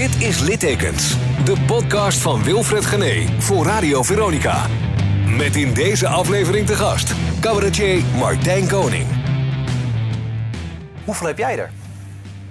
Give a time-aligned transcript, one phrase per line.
[0.00, 4.66] Dit is Littekens, de podcast van Wilfred Gené voor Radio Veronica.
[5.36, 9.06] Met in deze aflevering te gast cabaretier Martijn Koning.
[11.04, 11.70] Hoeveel heb jij er?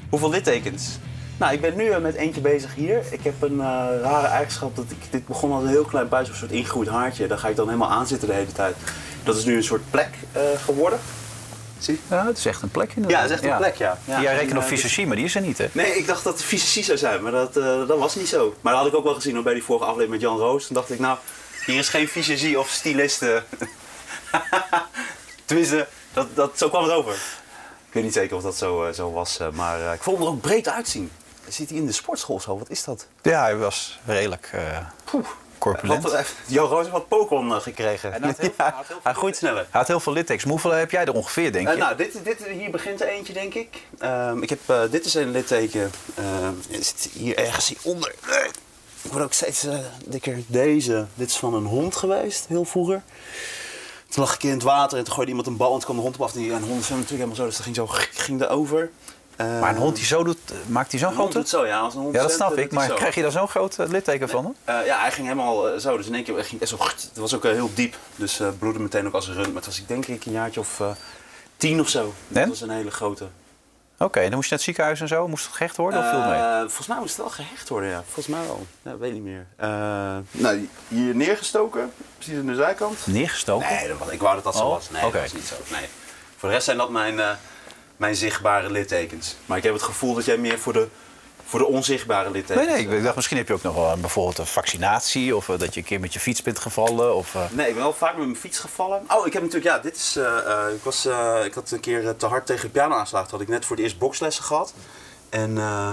[0.09, 0.99] Hoeveel littekens?
[1.37, 3.01] Nou, ik ben nu eh, met eentje bezig hier.
[3.11, 5.11] Ik heb een eh, rare eigenschap dat ik...
[5.11, 7.27] Dit begon als een heel klein buis, een soort ingegroeid haartje.
[7.27, 8.75] Daar ga ik dan helemaal aan zitten de hele tijd.
[9.23, 10.99] Dat is nu een soort plek eh, geworden.
[11.79, 13.21] Zie Ja, het is echt een plek Ja, inderdaad.
[13.21, 13.97] het is echt een plek, ja.
[14.05, 15.67] ja jij en, rekent op eh, fysiologie, maar die is er niet, hè?
[15.71, 18.55] Nee, ik dacht dat het fysici zou zijn, maar dat, eh, dat was niet zo.
[18.61, 20.65] Maar dat had ik ook wel gezien hoor, bij die vorige aflevering met Jan Roos.
[20.65, 21.17] Toen dacht ik, nou,
[21.65, 23.43] hier is geen fysiologie of styliste.
[25.45, 27.13] Tenminste, dat, dat, zo kwam het over.
[27.87, 30.17] Ik weet niet zeker of dat zo, eh, zo was, eh, maar eh, ik vond
[30.17, 31.11] hem er ook breed uitzien.
[31.47, 32.57] Zit hij in de sportschool zo?
[32.57, 33.07] Wat is dat?
[33.21, 34.77] Ja, hij was redelijk eh
[35.59, 36.03] corpulent.
[36.03, 38.13] Wat, eh, Jan Roos heeft wat Pokémon eh, gekregen.
[38.13, 39.61] En hij had heel- Ja, hij had heel veel hij groeit sneller.
[39.69, 40.49] Hij had heel veel littekens.
[40.51, 41.73] Hoeveel heb jij er ongeveer, denk je?
[41.73, 43.81] Eh, nou, dit, dit, hier begint er eentje, denk ik.
[43.99, 45.91] Ehm, ik heb, eh, dit is een litteken.
[46.15, 48.13] Ehm, het zit hier ergens hieronder.
[49.01, 49.65] Ik word ook steeds
[50.05, 50.37] dikker.
[50.47, 53.01] Deze, dit is van een hond geweest, heel vroeger.
[54.09, 55.95] Toen lag ik in het water en toen gooide iemand een bal en toen kwam
[55.95, 56.33] de hond op af.
[56.33, 58.89] En die- en hond zwemmen natuurlijk helemaal zo, dus dat ging zo ging erover.
[59.41, 61.37] Uh, maar een hond die zo doet, eh, maakt hij zo'n grote?
[61.37, 61.79] doet zo, ja.
[61.79, 62.71] Als een hond Ja, dat snap ik.
[62.71, 62.95] Maar zo.
[62.95, 64.55] krijg je daar zo'n groot eh, litteken van?
[64.63, 65.97] Eh, ja, hij ging helemaal eh, zo.
[65.97, 66.77] Dus in één keer ging hij echt zo.
[67.09, 67.95] Het was ook eh, heel diep.
[68.15, 69.47] Dus eh bloedde meteen ook als een rund.
[69.47, 70.87] Maar het was ik denk ik een jaartje of eh,
[71.57, 72.13] tien of zo.
[72.27, 72.49] Dat En?
[72.49, 73.27] was een hele grote.
[73.97, 75.27] Oké, dan moest je naar het ziekenhuis en zo.
[75.27, 76.39] Moest het gehecht worden of viel het mee?
[76.39, 78.03] Eh, volgens mij moest het wel gehecht worden, ja.
[78.05, 78.65] Volgens mij wel.
[78.81, 79.45] Ja, weet niet meer.
[79.55, 79.67] Eh,
[80.31, 81.91] nou, hier neergestoken.
[82.17, 82.97] Precies aan de zijkant.
[83.07, 83.67] Neergestoken?
[83.75, 84.89] Nee, dat was, ik wou dat dat zo Oh, was.
[84.89, 85.55] Nee, dat was niet zo.
[85.71, 85.85] Nee.
[86.37, 87.29] Voor de rest zijn dat mijn, eh,
[87.99, 89.35] mijn zichtbare littekens.
[89.45, 90.87] Maar ik heb het gevoel dat jij meer voor de,
[91.45, 92.67] voor de onzichtbare littekens...
[92.67, 95.35] Nee, nee, ik dacht misschien heb je ook nog wel een, bijvoorbeeld een vaccinatie...
[95.35, 97.15] of eh, dat je een keer met je fiets bent gevallen.
[97.15, 99.01] Of, eh, Nee, ik ben wel vaak met mijn fiets gevallen.
[99.07, 100.15] Oh, ik heb natuurlijk, ja, dit is.
[100.15, 102.95] eh, eh, ik, was, eh, ik had een keer eh, te hard tegen de piano
[102.95, 103.29] aangeslagen.
[103.29, 104.73] Toen had ik net voor het eerst bokslessen gehad.
[105.29, 105.91] En, eh,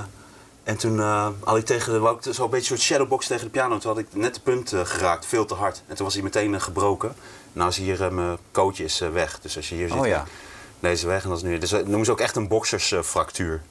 [0.64, 3.26] en toen eh, had ik tegen de, wou ik zo een beetje een soort shadowbox
[3.26, 3.78] tegen de piano.
[3.78, 5.82] Toen had ik net de punt eh, geraakt, veel te hard.
[5.88, 7.14] En toen was hij meteen eh, gebroken.
[7.52, 9.38] Nou is hier eh, mijn coach is eh, weg.
[9.40, 10.24] Dus als je hier zit, Oh ja.
[10.80, 11.58] Deze weg en dat is nu.
[11.58, 13.62] Dus dat noemen ze ook echt een boksersfractuur.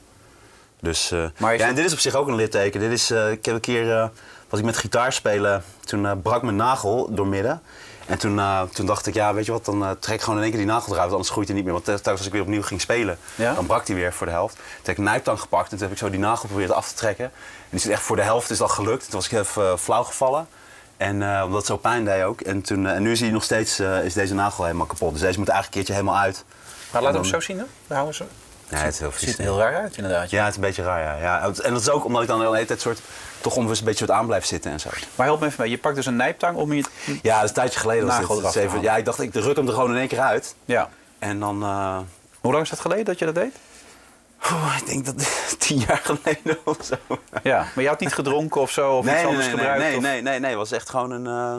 [0.79, 2.79] Dus, eh, Maar ja, en dit is op zich ook een litteken.
[2.79, 4.07] Dit is, eh, ik heb een keer, eh,
[4.49, 7.61] was ik met gitaar spelen, toen eh, brak mijn nagel doormidden.
[8.05, 10.35] En toen, eh, toen dacht ik, ja, weet je wat, dan eh, trek ik gewoon
[10.37, 11.73] in één keer die nagel eruit, want anders groeit hij niet meer.
[11.73, 13.53] Want telkens als ik weer opnieuw ging spelen, Ja?
[13.53, 14.55] dan brak hij weer voor de helft.
[14.55, 16.87] Toen heb ik een nijptang gepakt en toen heb ik zo die nagel geprobeerd af
[16.87, 17.25] te trekken.
[17.25, 17.31] En
[17.69, 19.03] die zit echt voor de helft, is dat gelukt.
[19.03, 20.47] Toen was ik even eh, flauw gevallen.
[20.97, 22.41] En eh, omdat het zo pijn deed ook.
[22.41, 25.11] En, toen, eh, en nu is, hij nog steeds, eh, is deze nagel helemaal kapot.
[25.11, 26.43] Dus deze moet eigenlijk een keertje helemaal uit.
[27.01, 27.63] Maar laat dan- hem zo zien, hè?
[27.87, 28.23] Daar houden ze.
[28.69, 30.29] Ja, het heel Ziet er heel raar uit, inderdaad.
[30.29, 31.17] Ja, het is een beetje raar, ja.
[31.21, 31.41] ja.
[31.63, 32.99] En dat is ook omdat ik dan de hele tijd soort,
[33.41, 34.89] toch onbewust een beetje soort aan blijf zitten en zo.
[35.15, 35.69] Maar help me even mee.
[35.69, 36.83] Je pakt dus een nijptang om je...
[37.21, 38.07] Ja, dat is een tijdje geleden.
[38.07, 38.45] Was dit.
[38.45, 40.55] is even- ja, ik dacht, ik ruk hem er gewoon in één keer uit.
[40.65, 40.89] Ja.
[41.19, 41.97] En dan, eh,
[42.41, 43.55] Hoe lang is dat geleden dat je dat deed?
[44.51, 45.15] oeh, ik denk dat
[45.59, 46.95] tien jaar geleden of zo.
[47.43, 49.79] Ja, maar je had niet gedronken of zo, of iets anders nee, gebruikt?
[49.83, 50.49] nee, of- nee, nee, nee.
[50.49, 51.55] Het was echt gewoon een, eh,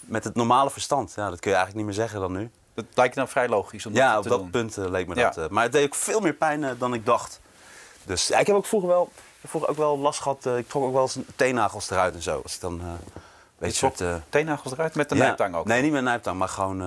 [0.00, 1.12] met het normale verstand.
[1.16, 2.50] Ja, dat kun je eigenlijk niet meer zeggen dan nu.
[2.76, 5.24] Dat lijkt dan vrij logisch om dat Ja, op dat punt eh, leek me Ja.
[5.30, 5.38] dat.
[5.44, 7.40] eh, maar het deed ook veel meer pijn eh, dan ik dacht.
[8.04, 9.10] Dus ja, ik heb ook vroeger wel,
[9.46, 10.46] vroeger ook wel last gehad.
[10.46, 12.40] eh, ik trok ook wel eens teennagels eruit en zo.
[12.42, 12.80] Als ik dan,
[13.58, 14.00] weet je, soort...
[14.00, 15.22] eh, Teennagels eruit met de ja.
[15.22, 15.66] nijptang ook?
[15.66, 16.80] Nee, niet met een nijptang, maar gewoon,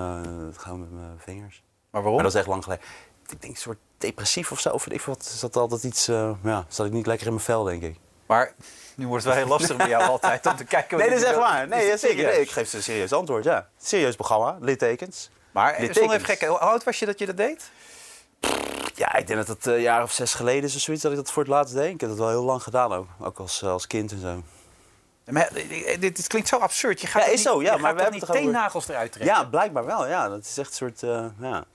[0.57, 1.63] gewoon met mijn vingers.
[1.89, 2.13] Maar waarom?
[2.13, 2.83] Maar dat is echt lang geleden.
[3.29, 4.69] Ik denk een soort depressief of zo.
[4.69, 5.21] Of ik wat.
[5.33, 6.05] Is dat altijd iets...
[6.43, 7.97] ja, zat ik niet lekker in mijn vel, denk ik.
[8.25, 8.53] Maar
[8.95, 10.97] nu wordt het wel heel lastig bij jou altijd om te kijken...
[10.97, 11.67] Nee, dat is echt waar.
[11.67, 12.23] Nee, ja, zeker.
[12.25, 13.67] Nee, ik geef ze een serieus antwoord, ja.
[13.81, 15.29] Serieus programma, littekens.
[15.51, 17.69] Maar zonder even gek, hoe oud was je dat je dat deed?
[18.95, 21.11] Ja, ik denk dat het eh, een jaar of zes geleden is of zoiets dat
[21.11, 21.93] ik dat voor het laatst deed.
[21.93, 23.07] Ik heb dat wel heel lang gedaan ook.
[23.19, 24.43] Ook als, eh, als kind en zo.
[25.25, 27.01] Maar, dit, dit klinkt zo absurd.
[27.01, 29.35] Je gaat Ja, is niet, zo, ja, maar we hebben teennagels eruit trekken?
[29.35, 30.07] Ja, blijkbaar wel.
[30.07, 31.03] Ja, dat is echt een soort...
[31.03, 31.65] eh, ja.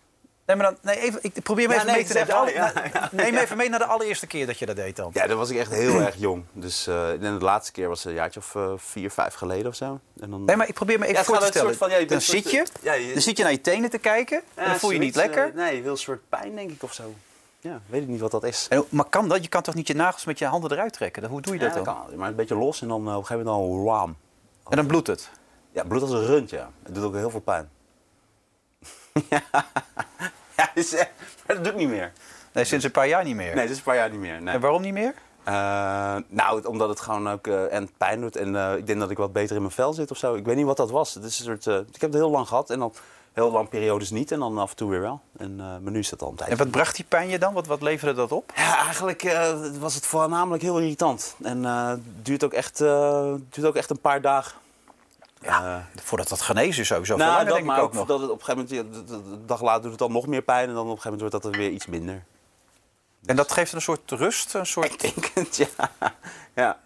[0.46, 2.52] Nee, maar dan, nee, even, ik probeer me Ja, even nee, mee te zeg nemen.
[2.52, 4.76] ja, Alle- ja, ja, Neem me even mee naar de allereerste keer dat je dat
[4.76, 5.10] deed dan.
[5.14, 6.44] ja, dan was ik echt heel erg jong.
[6.52, 9.66] Dus eh, ik denk de laatste keer was een jaartje of eh, vier, vijf geleden
[9.66, 10.00] of zo.
[10.20, 10.44] En dan...
[10.44, 11.76] Nee, maar ik probeer me even Ja, voor te stellen.
[11.76, 14.42] van, ja, dan zit je, ja, je- dan zit je naar je tenen te kijken.
[14.54, 15.46] en Ja, dan voel je je niet lekker.
[15.48, 17.14] eh, nee, heel een soort pijn denk ik of zo.
[17.60, 18.66] Ja, weet ik niet wat dat is.
[18.70, 19.42] En, maar kan dat?
[19.42, 21.24] Je kan toch niet je nagels met je handen eruit trekken?
[21.24, 21.84] Hoe doe je dat Ja, dan?
[21.84, 24.16] kan, maar een beetje los en dan eh, op een gegeven moment dan wam.
[24.68, 25.30] En dan bloedt het.
[25.72, 26.70] Ja, bloed als een rund, ja.
[26.82, 27.70] Het doet ook heel veel pijn.
[29.30, 29.42] ja,
[30.56, 30.70] ja
[31.46, 32.12] maar dat doet niet meer.
[32.52, 33.54] Nee, sinds een paar jaar niet meer.
[33.54, 34.42] Nee, is een paar jaar niet meer.
[34.42, 34.54] Nee.
[34.54, 35.14] En waarom niet meer?
[35.44, 38.36] Eh, nou, omdat het gewoon ook eh, en pijn doet.
[38.36, 40.34] En eh, ik denk dat ik wat beter in mijn vel zit of zo.
[40.34, 41.14] Ik weet niet wat dat was.
[41.14, 42.94] Het is een soort, ik heb het heel lang gehad en dan
[43.32, 44.32] heel lang periodes niet.
[44.32, 45.20] En dan af en toe weer wel.
[45.36, 46.46] En, maar nu is dat al een.
[46.46, 47.54] En wat bracht die pijn je dan?
[47.54, 48.52] Wat, wat leverde dat op?
[48.56, 49.36] Ja, eigenlijk
[49.80, 51.36] was het voornamelijk heel irritant.
[51.42, 54.52] En het duurt ook, echt, duurt ook echt een paar dagen.
[55.44, 57.16] Ja, voordat dat genezen is sowieso.
[57.16, 58.06] nou, veel dat, denk maar ik ook nog.
[58.06, 60.68] dat het op een gegeven moment, de, dag later doet het dan nog meer pijn.
[60.68, 62.24] En dan op een gegeven moment wordt dat er weer iets minder.
[63.24, 64.92] En dat geeft een soort rust, een soort...
[64.92, 65.90] Ik denk het, ja.
[66.62, 66.78] ja.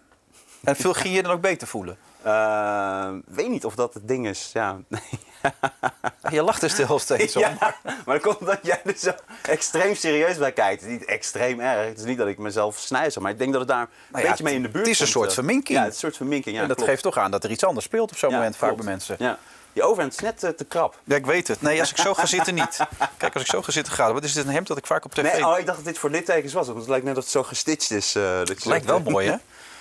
[0.63, 1.97] En veel ging je dan ook beter voelen?
[2.25, 4.77] Uh, weet niet of dat het ding is, ja.
[6.31, 7.41] Je lacht er stil steeds om.
[7.41, 7.57] ja,
[8.05, 10.81] maar dat komt omdat jij er zo extreem serieus bij kijkt.
[10.81, 11.87] Het is niet extreem erg.
[11.87, 14.23] Het is niet dat ik mezelf snijzel, maar ik denk dat het daar een Nou
[14.23, 15.33] ja, beetje mee in de buurt het is een soort eh.
[15.33, 15.77] verminking.
[15.77, 16.61] Ja, het is een soort verminking, ja.
[16.61, 16.91] en dat klopt.
[16.91, 19.15] geeft toch aan dat er iets anders speelt op zo'n Ja, moment vaak bij mensen.
[19.19, 19.37] Ja.
[19.73, 20.99] Je overhemd is net eh, te krap.
[21.03, 21.61] Ja, ik weet het.
[21.61, 22.79] Nee, als ik zo ga zitten niet.
[23.17, 25.05] Kijk, als ik zo ga zitten ga, wat is dit een hemd dat ik vaak
[25.05, 25.21] op tv...
[25.33, 26.65] Nee, oh, ik dacht dat dit voor littekens was.
[26.67, 28.15] Want het lijkt net dat het zo gestitcht is.
[28.15, 29.35] eh, dat Het lijkt wel mooi, hè?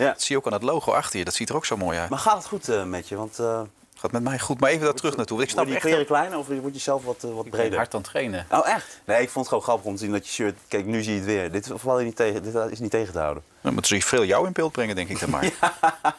[0.05, 0.11] Ja.
[0.13, 1.25] Dat zie je ook aan het logo achter je.
[1.25, 2.11] Dat ziet er ook zo mooi uit.
[2.11, 3.17] Maar gaat het goed eh, met je?
[3.17, 3.61] Want eh
[4.01, 4.61] Gaat met mij goed.
[4.61, 5.37] Maar even daar terug naartoe.
[5.37, 7.61] want Ik snap je kleren kleiner of word je zelf wat, eh, wat Ik ben
[7.61, 7.79] breder?
[7.79, 8.47] hard aan het trainen.
[8.51, 9.01] Oh, echt?
[9.05, 10.59] Nee, ik vond het gewoon grappig om te zien dat je shirt...
[10.69, 11.51] Kijk, nu zie je het weer.
[11.53, 13.43] Dit, val je niet tegen, dit is niet tegen te houden.
[13.61, 15.51] Dan moeten ze veel jou in beeld brengen, denk ik dan maar.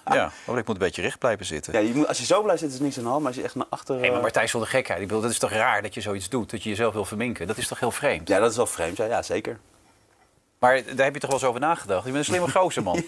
[0.05, 1.73] Ja, want ik moet een beetje recht blijven zitten.
[1.73, 3.21] Ja, je moet, als je zo blijft zitten is niks aan de hand.
[3.21, 3.95] Maar als je echt naar achter...
[3.95, 5.01] Nee, maar eh, Martijn is wel de gekheid.
[5.01, 7.47] Ik bedoel, dat is toch raar dat je zoiets doet, dat je jezelf wil verminken.
[7.47, 8.27] Dat is toch heel vreemd.
[8.27, 8.97] Ja, dat is wel vreemd.
[8.97, 9.59] Ja, ja zeker.
[10.59, 12.05] Maar daar heb je toch wel eens over nagedacht?
[12.05, 13.03] Je bent een slimme gozer, man.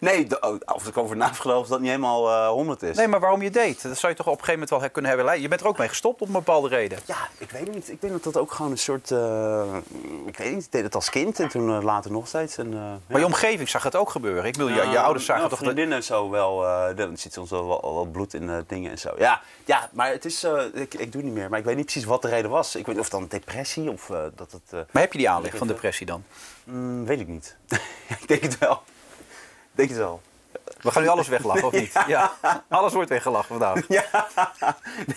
[0.00, 1.16] Nee, oh, als ik over
[1.56, 2.96] of dat niet helemaal eh 100 is.
[2.96, 3.82] Nee, maar waarom je deed?
[3.82, 5.40] Dat zou je toch op een gegeven moment wel kunnen hebben.
[5.40, 6.98] Je bent er ook mee gestopt op een bepaalde reden.
[7.04, 7.90] Ja, ik weet niet.
[7.90, 9.10] Ik denk dat dat ook gewoon een soort...
[9.10, 9.76] eh,
[10.26, 12.58] ik weet niet, ik deed het als kind en toen eh, later nog steeds.
[12.58, 14.44] En, Maar je omgeving zag het ook gebeuren.
[14.44, 15.64] Ik bedoel, je, je ouders zagen nou, toch...
[15.64, 16.60] Vriendinnen en zo wel.
[16.96, 19.14] dan zit soms wel wat, wat bloed in dingen en zo.
[19.18, 20.46] Ja, ja maar het is...
[20.72, 21.48] ik, ik doe niet meer.
[21.48, 22.76] Maar ik weet niet precies wat de reden was.
[22.76, 24.86] Ik weet of dan depressie of dat het...
[24.90, 26.24] Maar heb je die aanleg van depressie dan?
[26.68, 27.56] Mm, weet ik niet.
[28.20, 28.82] ik denk het wel.
[29.70, 30.20] Ik denk het wel.
[30.80, 31.92] We gaan nu alles weglachen, of niet?
[32.06, 32.32] Ja.
[32.68, 33.84] Alles wordt weggelachen vandaag.
[33.88, 34.04] Ja,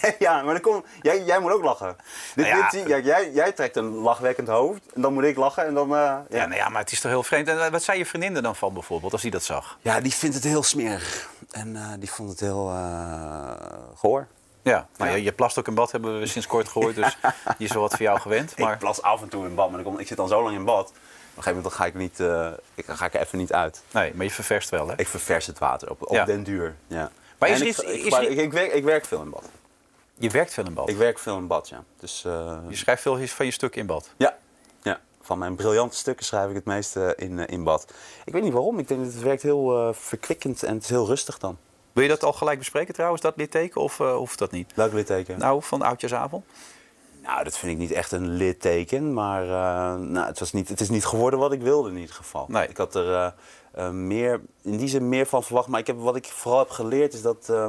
[0.01, 1.95] nee, ja maar dan kom, jij, jij moet ook lachen.
[2.35, 2.61] Dit, Nou ja.
[2.69, 5.73] dit, zie- ja, jij, jij trekt een lachwekkend hoofd en dan moet ik lachen en
[5.73, 5.87] dan...
[5.89, 6.25] eh, ja.
[6.29, 7.47] Ja, nou ja, maar het is toch heel vreemd.
[7.47, 9.77] En eh, wat zei je vriendin er dan van bijvoorbeeld, als die dat zag?
[9.81, 11.29] Ja, die vindt het heel smerig.
[11.51, 13.51] En eh, die vond het heel eh
[13.95, 14.27] goor.
[14.63, 15.05] Ja, Ja.
[15.05, 16.95] Je, je plast ook in bad, hebben we sinds kort gehoord.
[16.95, 17.17] Dus
[17.57, 18.51] die is wel wat voor jou gewend.
[18.51, 20.43] Ik Maar plas af en toe in bad, maar dan kom, ik zit al zo
[20.43, 20.87] lang in bad.
[20.87, 23.37] Op een gegeven moment dan ga ik, niet, eh, ik, dan ga ik er even
[23.37, 23.81] niet uit.
[23.91, 24.93] nee, maar je ververst wel, hè?
[24.97, 26.25] Ik ververs het water op, op Ja.
[26.25, 26.75] den duur.
[26.87, 27.11] Ja.
[27.37, 29.43] Maar is ik, iets- ik, is er- ik, ik werk, ik werk veel in bad.
[30.17, 30.89] Je werkt veel in bad.
[30.89, 31.83] Ik werk veel in bad, ja.
[31.99, 34.09] Dus, eh, Je schrijft veel van je stuk in bad.
[34.17, 34.37] ja.
[34.81, 34.99] ja.
[35.21, 37.93] Van mijn briljante stukken schrijf ik het meeste in, eh, in bad.
[38.25, 38.79] Ik weet niet waarom.
[38.79, 41.57] Ik denk dat het werkt heel eh, verkwikkend en het is heel rustig dan.
[41.93, 43.81] Wil je dat al gelijk bespreken trouwens, dat litteken?
[43.81, 44.71] Of eh, hoeft dat niet?
[44.75, 45.39] Welk litteken?
[45.39, 46.45] Nou, van Oudjaarsavond?
[47.23, 50.81] Nou, dat vind ik niet echt een litteken, maar eh, nou, het, was niet, het
[50.81, 52.45] is niet geworden wat ik wilde in ieder geval.
[52.47, 52.67] Nee.
[52.67, 53.33] Ik had er
[53.71, 56.69] eh, meer, in die zin meer van verwacht, maar ik heb, wat ik vooral heb
[56.69, 57.49] geleerd is dat...
[57.49, 57.67] eh,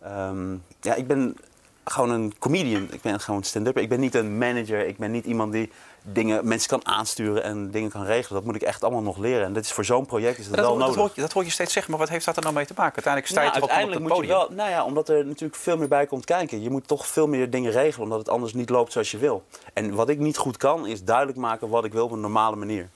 [0.00, 1.36] ehm, ja, ik ben
[1.84, 3.78] gewoon een comedian, ik ben gewoon stand-up.
[3.78, 5.70] Ik ben niet een manager, ik ben niet iemand die
[6.12, 8.34] dingen, mensen kan aansturen en dingen kan regelen.
[8.42, 10.54] Dat moet ik echt allemaal nog leren en dit is voor zo'n project is dat,
[10.54, 11.02] Dat, wel hoor- dat, nodig.
[11.02, 12.72] hoor je, dat hoor je steeds zeggen, maar wat heeft dat er nou mee te
[12.76, 12.94] maken?
[13.04, 14.38] Uiteindelijk sta je Nou, ook gewoon op het uiteindelijk podium?
[14.38, 16.62] moet je wel, nou ja, omdat er natuurlijk veel meer bij komt kijken.
[16.62, 19.42] Je moet toch veel meer dingen regelen, omdat het anders niet loopt zoals je wil.
[19.72, 22.56] En wat ik niet goed kan, is duidelijk maken wat ik wil op een normale
[22.56, 22.88] manier.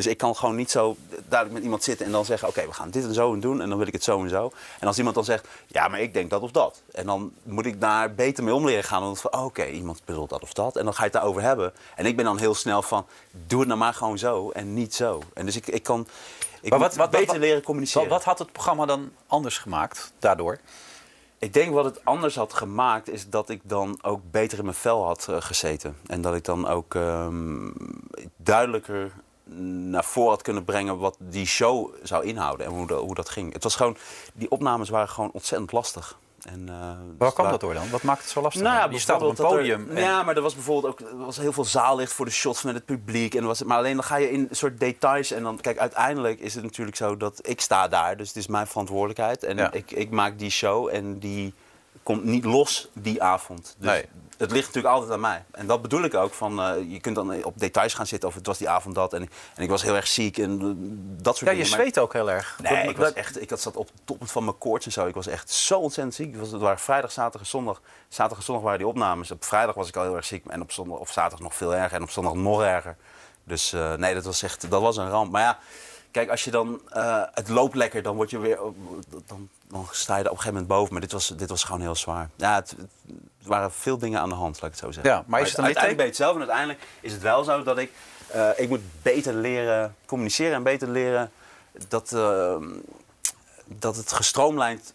[0.00, 2.72] Dus ik kan gewoon niet zo duidelijk met iemand zitten en dan zeggen: Oké, we
[2.72, 4.52] gaan dit en zo en doen en dan wil ik het zo en zo.
[4.78, 6.82] En als iemand dan zegt: Ja, maar ik denk dat of dat.
[6.92, 9.16] En dan moet ik daar beter mee om leren gaan.
[9.16, 10.76] Van: Oké, iemand bedoelt dat of dat.
[10.76, 11.72] En dan ga je het daarover hebben.
[11.96, 13.06] En ik ben dan heel snel van:
[13.46, 15.22] Doe het nou maar gewoon zo en niet zo.
[15.34, 16.06] En dus ik, ik kan
[16.60, 18.08] ik Maar wat- wat- beter wat- leren communiceren.
[18.08, 20.58] Wat, wat had het programma dan anders gemaakt daardoor?
[21.38, 24.76] Ik denk wat het anders had gemaakt, is dat ik dan ook beter in mijn
[24.76, 25.96] vel had eh, gezeten.
[26.06, 27.70] En dat ik dan ook ehm,
[28.36, 29.12] duidelijker
[29.90, 33.28] naar voren had kunnen brengen wat die show zou inhouden en hoe, dat- hoe dat
[33.28, 33.52] ging.
[33.52, 33.96] Het was gewoon,
[34.34, 36.18] die opnames waren gewoon ontzettend lastig.
[36.40, 37.90] En, eh, Waar dus kwam dat door dan?
[37.90, 38.62] Wat maakt het zo lastig?
[38.62, 39.90] nou ja, je staat op een er- podium.
[39.90, 42.62] en- Ja, maar er was bijvoorbeeld ook er was heel veel zaallicht voor de shots
[42.62, 43.34] met het publiek.
[43.34, 45.30] En was, maar alleen dan ga je in soort details.
[45.30, 48.16] En dan, kijk, uiteindelijk is het natuurlijk zo dat ik sta daar.
[48.16, 49.42] Dus het is mijn verantwoordelijkheid.
[49.44, 49.72] En Ja.
[49.72, 51.54] ik, ik maak die show en die
[52.12, 53.74] komt niet los die avond.
[53.78, 54.04] Dus Nee.
[54.38, 55.44] het ligt natuurlijk altijd aan mij.
[55.50, 56.34] En dat bedoel ik ook.
[56.34, 59.12] Van, eh, je kunt dan op details gaan zitten of het was die avond dat.
[59.12, 59.22] En,
[59.54, 60.66] en ik was heel erg ziek en eh,
[61.22, 61.76] dat soort ja, je dingen.
[61.78, 62.58] Zweet ook heel erg.
[62.62, 64.92] Nee, Dat- ik was echt, ik had zat op het toppunt van mijn koorts en
[64.92, 65.06] zo.
[65.06, 66.30] Ik was echt zo ontzettend ziek.
[66.30, 67.80] Het, was, het waren vrijdag, zaterdag en zondag.
[68.08, 69.30] Zaterdag en zondag waren die opnames.
[69.30, 70.46] Op vrijdag was ik al heel erg ziek.
[70.46, 71.96] En op zondag of zaterdag nog veel erger.
[71.96, 72.96] En op zondag nog erger.
[73.44, 75.32] Dus eh, nee, dat was echt, dat was een ramp.
[75.32, 75.58] Maar ja,
[76.10, 78.58] kijk, als je dan, eh, het loopt lekker, dan word je weer,
[79.26, 80.92] dan, dan sta je er op een gegeven moment boven.
[80.92, 82.30] Maar dit was, dit was gewoon heel zwaar.
[82.36, 82.74] Ja, het,
[83.38, 85.12] het waren veel dingen aan de hand, laat ik het zo zeggen.
[85.12, 86.32] Ja, maar is het een uiteindelijk het zelf.
[86.32, 87.92] En uiteindelijk is het wel zo dat ik,
[88.26, 91.30] eh, ik moet beter leren communiceren en beter leren
[91.88, 92.56] dat, eh,
[93.66, 94.94] dat het gestroomlijnd,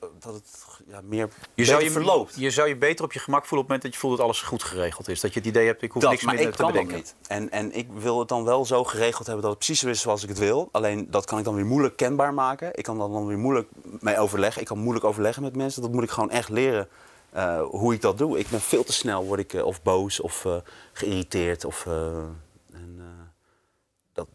[0.00, 2.34] eh, dat het ja, meer Je zou je, verloopt.
[2.36, 4.24] je zou je beter op je gemak voelen op het moment dat je voelt dat
[4.26, 5.20] alles goed geregeld is.
[5.20, 6.96] Dat je het idee hebt, ik hoef Dat, niks meer ik te kan dat bedenken.
[6.96, 7.14] niet.
[7.26, 10.00] En, en ik wil het dan wel zo geregeld hebben dat het precies zo is
[10.00, 10.68] zoals ik het wil.
[10.72, 12.68] Alleen dat kan ik dan weer moeilijk kenbaar maken.
[12.74, 13.68] Ik kan dan, dan weer moeilijk
[14.00, 14.60] mee overleggen.
[14.60, 15.82] Ik kan moeilijk overleggen met mensen.
[15.82, 16.88] Dat moet ik gewoon echt leren
[17.30, 18.38] eh, hoe ik dat doe.
[18.38, 20.54] Ik ben veel te snel, word ik eh, of boos of eh,
[20.92, 21.64] geïrriteerd.
[21.64, 21.86] Of,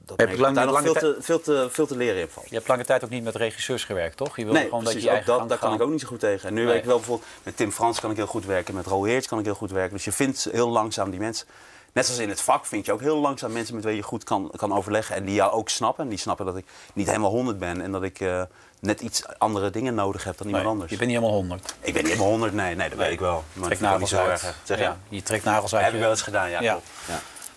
[0.06, 2.50] dat, merk ik lang- daar nog veel te, veel, te, veel te leren in valt.
[2.50, 4.36] Je hebt lange tijd ook niet met regisseurs gewerkt, toch?
[4.38, 6.08] Je wilde Nee, gewoon precies, dat je ook dat, daar kan ik ook niet zo
[6.08, 6.48] goed tegen.
[6.48, 6.68] En nu Nee.
[6.70, 9.28] werk ik wel bijvoorbeeld met Tim Frans kan ik heel goed werken, met Roel Heerts
[9.28, 9.94] kan ik heel goed werken.
[9.96, 11.48] Dus je vindt heel langzaam die mensen.
[11.94, 14.24] Net zoals in het vak vind je ook heel langzaam mensen met wie je goed
[14.24, 15.16] kan, kan overleggen.
[15.16, 16.04] En die jou ook snappen.
[16.04, 17.82] En die snappen dat ik niet helemaal honderd ben.
[17.82, 18.42] En dat ik eh,
[18.80, 20.92] net iets andere dingen nodig heb dan iemand anders.
[20.92, 21.76] Je bent niet helemaal honderd.
[21.80, 23.44] Ik ben niet helemaal honderd, nee, nee, dat weet ik wel.
[23.54, 24.42] Maar Trek nagels ook niet zo uit.
[24.44, 24.56] erg.
[24.64, 24.84] Zeg je?
[24.84, 25.84] ja, je trekt nagels uit.
[25.84, 26.62] heb ik je- wel eens gedaan, ja.
[26.62, 26.80] Ja.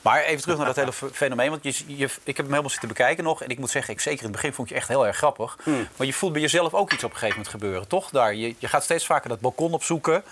[0.02, 1.50] Maar even terug naar dat hele fe- fenomeen.
[1.50, 3.43] Want je, je, ik heb hem helemaal zitten bekijken nog.
[3.43, 5.59] En ik moet zeggen, ik, zeker in het begin vond je echt heel erg grappig.
[5.62, 5.88] Hmm.
[5.97, 8.11] Maar je voelt bij jezelf ook iets op een gegeven moment gebeuren, toch?
[8.11, 10.23] Daar, je, je gaat steeds vaker dat balkon opzoeken.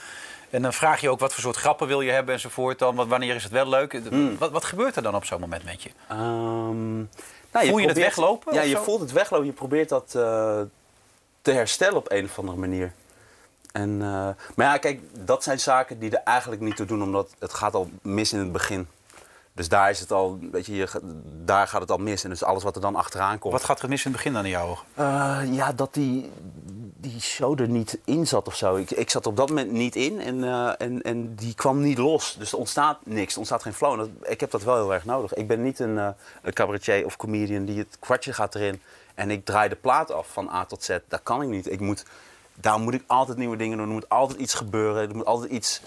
[0.50, 2.78] En dan vraag je ook wat voor soort grappen wil je hebben enzovoort.
[2.78, 4.00] Dan, wat- wanneer is het wel leuk?
[4.08, 4.38] Hmm.
[4.38, 5.90] Wat, wat gebeurt er dan op zo'n moment met je?
[6.08, 7.06] Ehm, nou,
[7.50, 9.46] Voel je het probeert- weglopen Ja, je voelt het weglopen.
[9.46, 10.60] Je probeert dat eh,
[11.42, 12.92] te herstellen op een of andere manier.
[13.72, 17.30] En, eh, maar ja, kijk, dat zijn zaken die er eigenlijk niet toe doen, omdat
[17.38, 18.88] het gaat al mis in het begin.
[19.56, 20.88] Dus daar is het al, weet je,
[21.44, 22.24] daar gaat het al mis.
[22.24, 23.52] En dus alles wat er dan achteraan komt.
[23.52, 24.86] Wat gaat er mis in het begin dan in ogen?
[24.94, 26.30] Eh, ja, dat die,
[26.96, 28.74] die show er niet in zat of zo.
[28.76, 31.98] Ik, ik zat op dat moment niet in en, eh, en, en die kwam niet
[31.98, 32.36] los.
[32.38, 33.96] Dus er ontstaat niks, er ontstaat geen flow.
[33.98, 35.34] Dat- ik heb dat wel heel erg nodig.
[35.34, 38.80] Ik ben niet een, een cabaretier of comedian die het kwartje gaat erin
[39.14, 40.98] en ik draai de plaat af van A tot Z.
[41.08, 41.70] Dat kan ik niet.
[41.70, 42.04] Ik moet,
[42.54, 43.86] daar moet ik altijd nieuwe dingen doen.
[43.86, 45.08] Er moet altijd iets gebeuren.
[45.08, 45.80] Er moet altijd iets,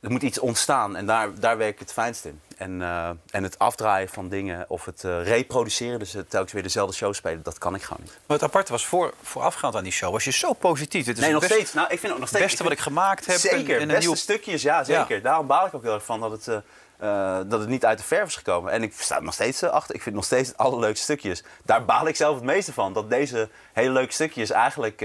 [0.00, 0.96] er moet iets ontstaan.
[0.96, 2.40] En daar, daar werk ik het fijnst in.
[2.56, 6.62] En, eh, en het afdraaien van dingen of het eh, reproduceren, dus het telkens weer
[6.62, 8.12] dezelfde show spelen, dat kan ik gewoon niet.
[8.26, 11.04] Maar het aparte was, voor, voorafgaand aan die show was je zo positief.
[11.04, 11.72] Dit is Nee, het nog best- steeds.
[11.74, 12.44] Nou, ik vind ook nog het steeds.
[12.50, 13.36] beste wat ik gemaakt heb.
[13.38, 14.14] Zeker, en, beste nieuw...
[14.14, 15.22] stukjes, ja, zeker.
[15.22, 16.48] Daarom baal ik ook heel erg van dat het,
[16.98, 18.72] eh, dat het niet uit de verf is gekomen.
[18.72, 19.94] En ik sta er nog steeds achter.
[19.94, 21.42] Ik vind nog steeds het allerleukste stukjes.
[21.64, 22.92] Daar baal ik zelf het meeste van.
[22.92, 25.00] Dat deze hele leuke stukjes eigenlijk,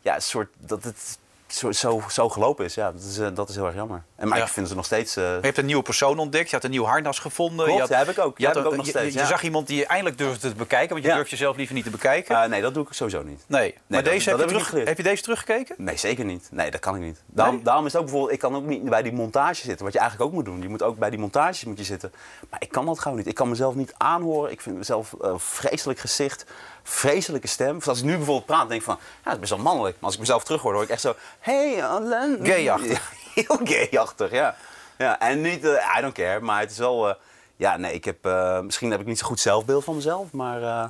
[0.00, 1.18] ja, een soort, dat het
[1.52, 2.74] zo, zo, zo gelopen is.
[2.74, 4.02] Ja, dat is, eh, dat is heel erg jammer.
[4.16, 4.44] En, maar Ja.
[4.44, 5.16] ik vind ze nog steeds...
[5.16, 7.56] eh, Je hebt een nieuwe persoon ontdekt, je had een nieuw harnas gevonden.
[7.66, 8.38] Klopt, je had, ja, heb ik ook.
[8.38, 10.54] Je, had een- ook nog je- steeds, je zag iemand die je eindelijk durfde te
[10.54, 12.42] bekijken, want je durft jezelf liever niet te bekijken.
[12.42, 13.44] eh, nee, dat doe ik sowieso niet.
[13.46, 15.74] nee, maar dat- deze dat heb, je heb terug, je deze teruggekeken?
[15.78, 16.48] Nee, zeker niet.
[16.50, 17.22] Nee, dat kan ik niet.
[17.26, 17.64] Daarom, Nee?
[17.64, 19.98] daarom is het ook bijvoorbeeld, ik kan ook niet bij die montage zitten, wat je
[20.00, 20.62] eigenlijk ook moet doen.
[20.62, 22.12] Je moet ook bij die montages moet je zitten.
[22.50, 23.26] Maar ik kan dat gewoon niet.
[23.26, 24.50] Ik kan mezelf niet aanhoren.
[24.50, 26.44] Ik vind mezelf eh, vreselijk gezicht,
[26.82, 27.78] vreselijke stem.
[27.84, 29.94] Als ik nu bijvoorbeeld praat, denk ik van, ja, dat is best wel mannelijk.
[29.94, 32.38] Maar als ik mezelf terug hoor, hoor ik echt zo, hey, Alain.
[32.42, 33.12] Gayachtig.
[33.34, 34.56] Heel gayachtig, ja.
[34.98, 35.20] ja.
[35.20, 37.14] En niet, eh, I don't care, maar het is wel, eh,
[37.56, 40.62] ja, nee, ik heb, eh, misschien heb ik niet zo goed zelfbeeld van mezelf, maar,
[40.62, 40.84] eh,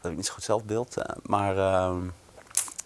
[0.00, 0.94] heb ik niet zo goed zelfbeeld.
[1.22, 1.98] maar, ehm,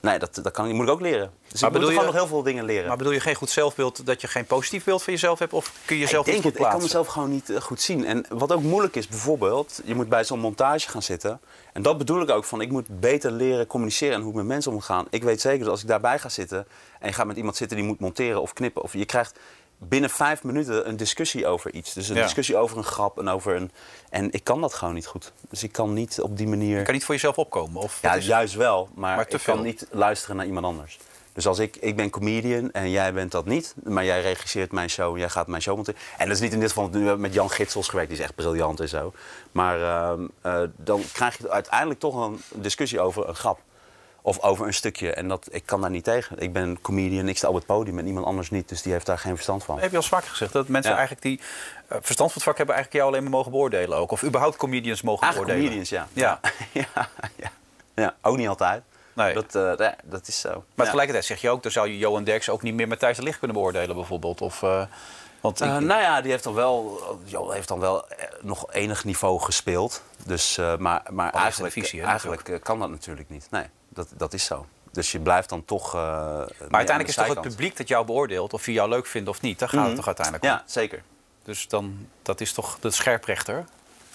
[0.00, 1.33] nee, dat, dat kan, moet ik ook leren.
[1.49, 2.88] Dus Maar ik moet bedoel gewoon nog heel veel dingen leren.
[2.88, 5.52] Maar bedoel je geen goed zelfbeeld, dat je geen positief beeld van jezelf hebt?
[5.52, 7.00] Of kun je jezelf ik niet denk goed het, ik kan plaatsen?
[7.00, 8.07] mezelf gewoon niet goed zien.
[8.07, 11.40] En wat ook moeilijk is, bijvoorbeeld, je moet bij zo'n montage gaan zitten.
[11.73, 14.47] En dat bedoel ik ook van, ik moet beter leren communiceren en hoe ik met
[14.47, 15.07] mensen omgaan.
[15.11, 16.67] Ik weet zeker dat als ik daarbij ga zitten
[17.00, 19.38] en je gaat met iemand zitten die moet monteren of knippen, of je krijgt
[19.79, 21.93] binnen vijf minuten een discussie over iets.
[21.93, 22.23] Dus een Ja.
[22.23, 23.71] discussie over een grap en over een.
[24.11, 25.33] En ik kan dat gewoon niet goed.
[25.50, 26.79] Dus ik kan niet op die manier.
[26.79, 27.83] Je kan niet voor jezelf opkomen?
[27.83, 30.99] Of Ja, is- juist wel, maar, Maar te ik kan niet luisteren naar iemand anders.
[31.33, 34.91] Dus als ik, ik ben comedian en jij bent dat niet, maar jij regisseert mijn
[34.91, 36.01] show en jij gaat mijn show monteren.
[36.19, 38.19] En dat is niet in dit geval, nu hebben we met Jan Gitsels gewerkt, die
[38.19, 39.12] is echt briljant en zo.
[39.53, 43.61] Maar ehm, eh, dan krijg je uiteindelijk toch een discussie over een grap.
[44.25, 45.12] Of over een stukje.
[45.12, 46.39] En dat, ik kan daar niet tegen.
[46.39, 48.69] Ik ben een comedian, ik sta op het podium en iemand anders niet.
[48.69, 49.79] Dus die heeft daar geen verstand van.
[49.79, 50.97] heb je al vaker gezegd dat mensen Ja.
[50.97, 51.41] eigenlijk die
[51.87, 54.11] eh, verstand van het vak hebben, eigenlijk jou alleen maar mogen beoordelen ook?
[54.11, 55.85] Of überhaupt comedians mogen Eigenlijk beoordelen?
[55.85, 56.23] comedians, ja.
[56.23, 56.41] Ja.
[56.95, 57.51] ja, ja.
[57.95, 58.83] ja, ook niet altijd.
[59.14, 59.35] Nee.
[59.35, 60.49] Dat, eh, ja, dat is zo.
[60.49, 60.85] Maar Ja.
[60.85, 63.38] tegelijkertijd zeg je ook, dan zou je Johan Derks ook niet meer Matthijs de Licht
[63.38, 64.40] kunnen beoordelen bijvoorbeeld.
[64.40, 64.85] Of, eh,
[65.40, 68.04] want ik- Eh, nou ja, die heeft dan wel, Jo heeft dan wel
[68.40, 70.02] nog enig niveau gespeeld.
[70.26, 73.47] Dus, maar maar eigenlijk, hè, eigenlijk kan dat natuurlijk niet.
[73.50, 74.66] Nee, dat, dat is zo.
[74.92, 75.92] Dus je blijft dan toch.
[75.92, 79.28] maar de uiteindelijk is toch het publiek dat jou beoordeelt, of je jou leuk vindt
[79.28, 79.59] of niet.
[79.59, 79.87] Daar gaat Mhm.
[79.88, 80.50] het toch uiteindelijk om.
[80.50, 81.02] Ja, zeker.
[81.45, 83.64] Dus dan, dat is toch de scherprechter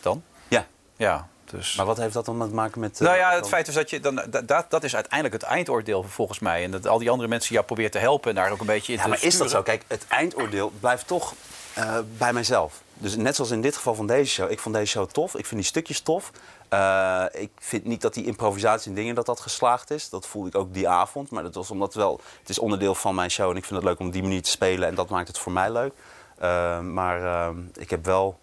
[0.02, 0.24] dan?
[0.48, 0.66] Ja.
[0.96, 1.76] Ja, dus...
[1.76, 3.00] Maar wat heeft dat dan te maken met.
[3.00, 5.44] eh, nou ja, het dan- feit is dat je dan, dat, dat, is uiteindelijk het
[5.52, 6.64] eindoordeel volgens mij.
[6.64, 8.92] En dat al die andere mensen jou proberen te helpen en daar ook een beetje
[8.92, 9.62] in Ja, te maar is dat zo?
[9.62, 11.34] Kijk, het eindoordeel blijft toch
[11.74, 12.82] eh, bij mijzelf.
[12.94, 14.52] Dus net zoals in dit geval van deze show.
[14.52, 15.36] Ik vond deze show tof.
[15.36, 16.32] Ik vind die stukjes tof.
[16.70, 20.10] Eh, ik vind niet dat die improvisatie en dingen dat dat geslaagd is.
[20.10, 21.30] Dat voelde ik ook die avond.
[21.30, 22.22] Maar dat was omdat wel...
[22.40, 23.50] Het is onderdeel van mijn show.
[23.50, 24.88] En ik vind het leuk om op die manier te spelen.
[24.88, 25.94] En dat maakt het voor mij leuk.
[26.38, 28.40] Eh, maar eh, ik heb wel...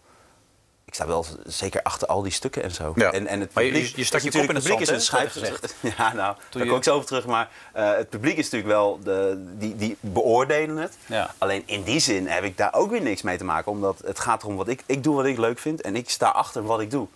[0.95, 2.93] Ik sta wel zeker achter al die stukken en zo.
[2.97, 3.13] Ja.
[3.13, 4.87] En, en het Maar je- publiek, je- stak je is kop in het publiek is
[4.87, 7.27] zand, een schijf Dat werd Ja, nou, daar je- kom ik zo over terug.
[7.27, 10.97] Maar eh, het publiek is natuurlijk wel, de, die, die beoordelen het.
[11.07, 11.35] Ja.
[11.39, 13.73] Alleen in die zin heb ik daar ook weer niks mee te maken.
[13.73, 15.81] Omdat het gaat erom wat ik, ik doe wat ik leuk vind.
[15.81, 17.07] En ik sta achter wat ik doe.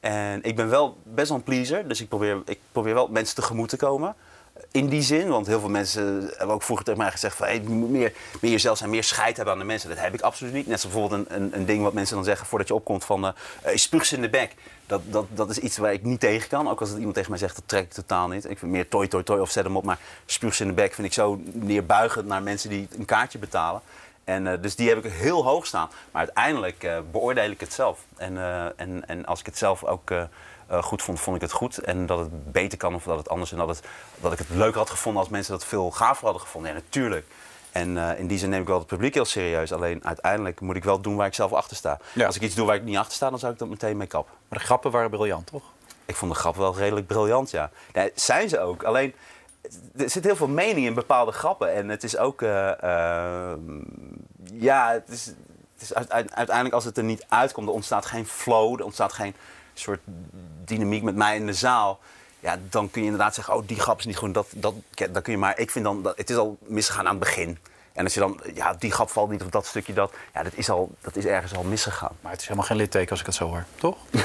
[0.00, 1.88] En ik ben wel best wel een pleaser.
[1.88, 4.14] Dus ik probeer, ik probeer wel mensen tegemoet te komen.
[4.70, 7.52] In die zin, want heel veel mensen hebben ook vroeger tegen mij gezegd van...
[7.52, 9.88] Je moet meer, meer jezelf zijn, meer scheid hebben aan de mensen.
[9.88, 10.66] Dat heb ik absoluut niet.
[10.66, 13.26] Net zoals bijvoorbeeld een, een, een ding wat mensen dan zeggen voordat je opkomt van...
[13.26, 14.54] eh eh, spuug ze in de bek.
[14.86, 16.68] Dat, dat, dat is iets waar ik niet tegen kan.
[16.68, 18.50] Ook als iemand tegen mij zegt, dat trek ik totaal niet.
[18.50, 19.84] Ik vind meer toi, toi, toi of zet hem op.
[19.84, 23.38] Maar spuug ze in de bek vind ik zo neerbuigend naar mensen die een kaartje
[23.38, 23.80] betalen.
[24.24, 25.90] En, eh, dus die heb ik heel hoog staan.
[26.10, 28.04] Maar uiteindelijk beoordeel ik het zelf.
[28.16, 28.38] En,
[28.76, 30.10] en, en als ik het zelf ook
[30.68, 31.78] eh, goed vond, vond ik het goed.
[31.78, 33.52] En dat het beter kan of dat het anders.
[33.52, 33.80] En dat, het,
[34.20, 36.70] dat ik het leuker had gevonden als mensen dat veel gaver hadden gevonden.
[36.70, 37.26] Ja, natuurlijk.
[37.72, 39.72] En eh, in die zin neem ik wel het publiek heel serieus.
[39.72, 41.98] Alleen uiteindelijk moet ik wel doen waar ik zelf achter sta.
[42.12, 42.26] Ja.
[42.26, 44.06] Als ik iets doe waar ik niet achter sta, dan zou ik dat meteen mee
[44.06, 44.34] kappen.
[44.48, 45.62] Maar de grappen waren briljant, toch?
[46.04, 47.70] Ik vond de grap wel redelijk briljant, ja.
[47.92, 48.82] Nee, zijn ze ook.
[48.82, 49.14] Alleen,
[49.96, 51.74] er zit heel veel mening in bepaalde grappen.
[51.74, 52.42] En het is ook...
[52.42, 52.82] eh,
[53.52, 53.58] eh,
[54.52, 57.68] ja, het is, het is uite- uiteindelijk als het er niet uitkomt...
[57.68, 59.34] er ontstaat geen flow, er ontstaat geen
[59.74, 60.00] soort
[60.68, 61.98] dynamiek met mij in de zaal...
[62.40, 64.34] Ja, dan kun je inderdaad zeggen, oh, die grap is niet goed.
[64.34, 64.74] Dat, dat,
[65.10, 65.58] dat kun je maar...
[65.58, 67.58] Ik vind dan, dat, het is al misgegaan aan het begin.
[67.92, 70.12] En als je dan, ja, die grap valt niet of dat stukje dat...
[70.34, 72.16] Ja, dat is, al, dat is ergens al misgegaan.
[72.20, 73.96] Maar het is helemaal geen litteken als ik het zo hoor, toch?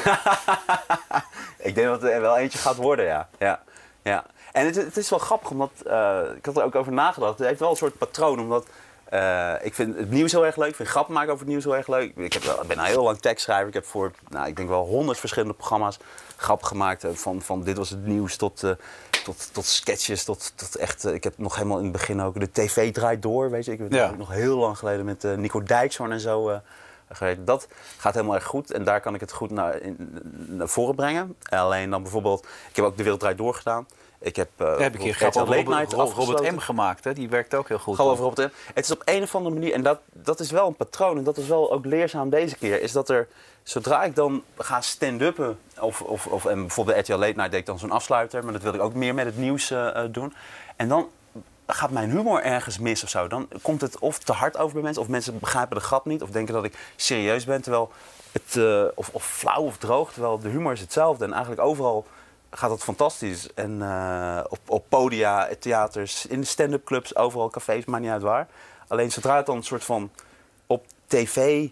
[1.58, 3.30] Ik denk dat er wel eentje gaat worden, ja.
[3.40, 3.64] ja.
[4.04, 4.26] ja.
[4.52, 7.38] En het, het is wel grappig, omdat eh, ik had er ook over nagedacht.
[7.38, 8.66] Het heeft wel een soort patroon, omdat
[9.06, 10.70] eh, ik vind het nieuws heel erg leuk.
[10.70, 12.16] Ik vind grappen maken over het nieuws heel erg leuk.
[12.16, 13.68] Ik, heb, wel- ik ben al heel lang tekstschrijver.
[13.68, 15.98] Ik heb voor, nou, ik denk wel honderd verschillende programma's
[16.44, 17.04] grappen gemaakt.
[17.04, 18.72] eh, Van, van dit was het nieuws tot, eh,
[19.24, 21.06] tot, tot sketches, tot, tot echt...
[21.06, 23.72] eh, ik heb nog helemaal in het begin ook de tv draait door, weet je.
[23.72, 24.12] Ik heb Ja.
[24.18, 26.60] nog heel lang geleden met Nico Dijkshoorn en zo...
[27.40, 30.96] Dat gaat helemaal erg goed en daar kan ik het goed naar, in, naar voren
[30.96, 31.36] brengen.
[31.50, 33.88] Alleen dan bijvoorbeeld, ik heb ook de Wereld Draait Door gedaan.
[34.24, 37.14] Ik heb, uh, heb ik hier grap over Robert, Robert M gemaakt, hè?
[37.14, 37.96] die werkt ook heel goed.
[37.96, 38.56] Gewoon over Robert M.
[38.74, 41.24] Het is op een of andere manier, en dat, dat is wel een patroon, en
[41.24, 43.28] dat is wel ook leerzaam deze keer, is dat er,
[43.64, 47.60] zodra ik dan ga stand-uppen, of, of, of en bijvoorbeeld bij RTL Late Night deed
[47.60, 50.14] ik dan zo'n afsluiter, maar dat wil ik ook meer met het nieuws eh, eh,
[50.14, 50.34] doen.
[50.76, 51.10] En dan
[51.68, 53.28] gaat mijn humor ergens mis of zo.
[53.28, 56.22] Dan komt het of te hard over bij mensen, of mensen begrijpen de grap niet,
[56.22, 57.92] of denken dat ik serieus ben, terwijl
[58.32, 58.58] het,
[58.96, 61.26] of, of flauw of droog, terwijl de humor is hetzelfde.
[61.26, 62.06] En eigenlijk overal
[62.54, 63.54] gaat dat fantastisch.
[63.54, 68.22] En eh, op, op podia, theaters, in de stand-up clubs, overal cafés, maakt niet uit
[68.22, 68.48] waar.
[68.88, 70.12] Alleen zodra het dan een soort van
[70.68, 71.68] op tv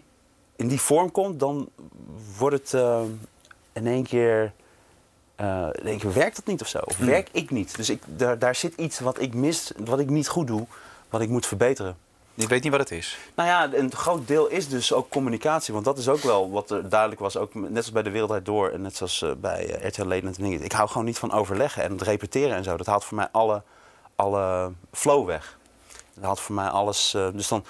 [0.56, 1.68] in die vorm komt, dan
[2.38, 3.00] wordt het eh,
[3.72, 4.52] in één keer.
[5.34, 6.78] eh, in één keer werkt dat niet of zo.
[6.78, 7.76] Of werk ik niet.
[7.76, 10.66] Dus ik, daar, daar zit iets wat ik mis, wat ik niet goed doe,
[11.10, 11.96] wat ik moet verbeteren.
[12.34, 13.18] Je weet niet wat het is.
[13.34, 15.72] Nou ja, een groot deel is dus ook communicatie.
[15.72, 17.36] Want dat is ook wel wat er duidelijk was.
[17.36, 20.24] Ook net zoals bij de Wereldrijd Door en net zoals eh, bij eh, RTL Night
[20.24, 20.64] en dingen.
[20.64, 22.76] Ik hou gewoon niet van overleggen en het repeteren en zo.
[22.76, 23.62] Dat haalt voor mij alle,
[24.16, 25.58] alle flow weg.
[26.14, 27.14] Dat haalt voor mij alles...
[27.14, 27.64] eh, dus dan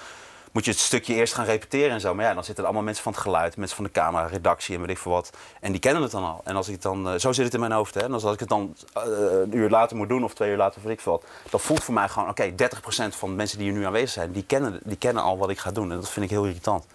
[0.53, 2.15] moet je het stukje eerst gaan repeteren en zo.
[2.15, 4.75] Maar ja, dan zitten er allemaal mensen van het geluid, mensen van de camera, redactie
[4.75, 5.29] en weet ik veel wat.
[5.59, 6.41] En die kennen het dan al.
[6.43, 7.93] En als ik het dan, eh, zo zit het in mijn hoofd.
[7.93, 8.01] Hè.
[8.01, 9.03] En als ik het dan eh,
[9.41, 11.23] een uur later moet doen of twee uur later, of weet ik veel wat.
[11.49, 14.31] Dat voelt voor mij gewoon, oké, 30% van de mensen die hier nu aanwezig zijn,
[14.31, 15.91] die kennen, die kennen al wat ik ga doen.
[15.91, 16.85] En dat vind ik heel irritant.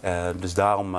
[0.00, 0.96] Eh, dus daarom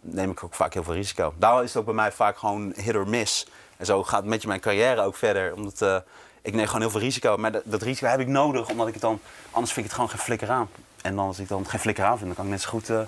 [0.00, 1.34] neem ik ook vaak heel veel risico.
[1.38, 3.46] Daarom is het ook bij mij vaak gewoon hit or miss.
[3.76, 5.54] En zo gaat met je mijn carrière ook verder.
[5.54, 6.02] Omdat
[6.42, 7.36] ik neem gewoon heel veel risico.
[7.36, 9.20] Maar dat, dat risico heb ik nodig, omdat ik het dan...
[9.50, 10.68] Anders vind ik het gewoon geen flikker aan.
[11.02, 12.90] En dan als ik dan geen flikker aan vind, dan kan ik net zo goed...
[12.90, 13.00] eh,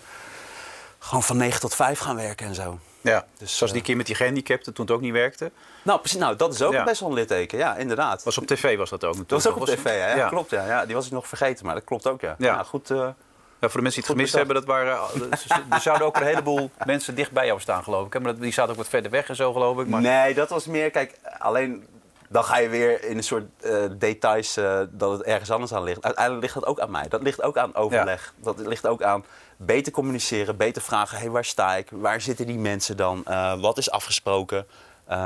[0.99, 2.79] gewoon van 9 tot 5 gaan werken en zo.
[3.01, 3.25] Ja.
[3.39, 5.51] Dus, Zoals eh, die keer met die gehandicapten toen het ook niet werkte.
[5.83, 6.85] Nou, precies, nou, dat is ook Ja.
[6.85, 7.59] best wel een litteken.
[7.59, 8.23] Ja, inderdaad.
[8.23, 9.85] Was op tv was dat ook dat was ook op Was- tv?
[9.85, 10.29] Ja, Ja.
[10.29, 10.51] klopt.
[10.51, 12.35] Ja, ja, die was ik nog vergeten, maar dat klopt ook, ja.
[12.39, 12.55] Ja.
[12.55, 12.91] Ja, goed...
[12.91, 13.09] eh,
[13.59, 14.99] Ja, voor de mensen die het gemist hebben, dat waren,
[15.71, 18.13] er zouden ook een heleboel mensen dicht bij jou staan, geloof ik.
[18.13, 18.21] hè?
[18.21, 19.87] Maar die zaten ook wat verder weg en zo, geloof ik.
[19.87, 20.01] Maar...
[20.01, 21.87] Nee, dat was meer, kijk, alleen
[22.35, 25.83] dan ga je weer in een soort eh, details eh, dat het ergens anders aan
[25.83, 26.03] ligt.
[26.05, 27.09] Uiteindelijk ligt dat ook aan mij.
[27.09, 28.35] Dat ligt ook aan overleg.
[28.37, 29.25] Dat ligt ook aan
[29.57, 31.19] beter communiceren, beter vragen.
[31.19, 31.89] Hey, waar sta ik?
[31.91, 33.23] Waar zitten die mensen dan?
[33.25, 34.67] Eh, wat is afgesproken?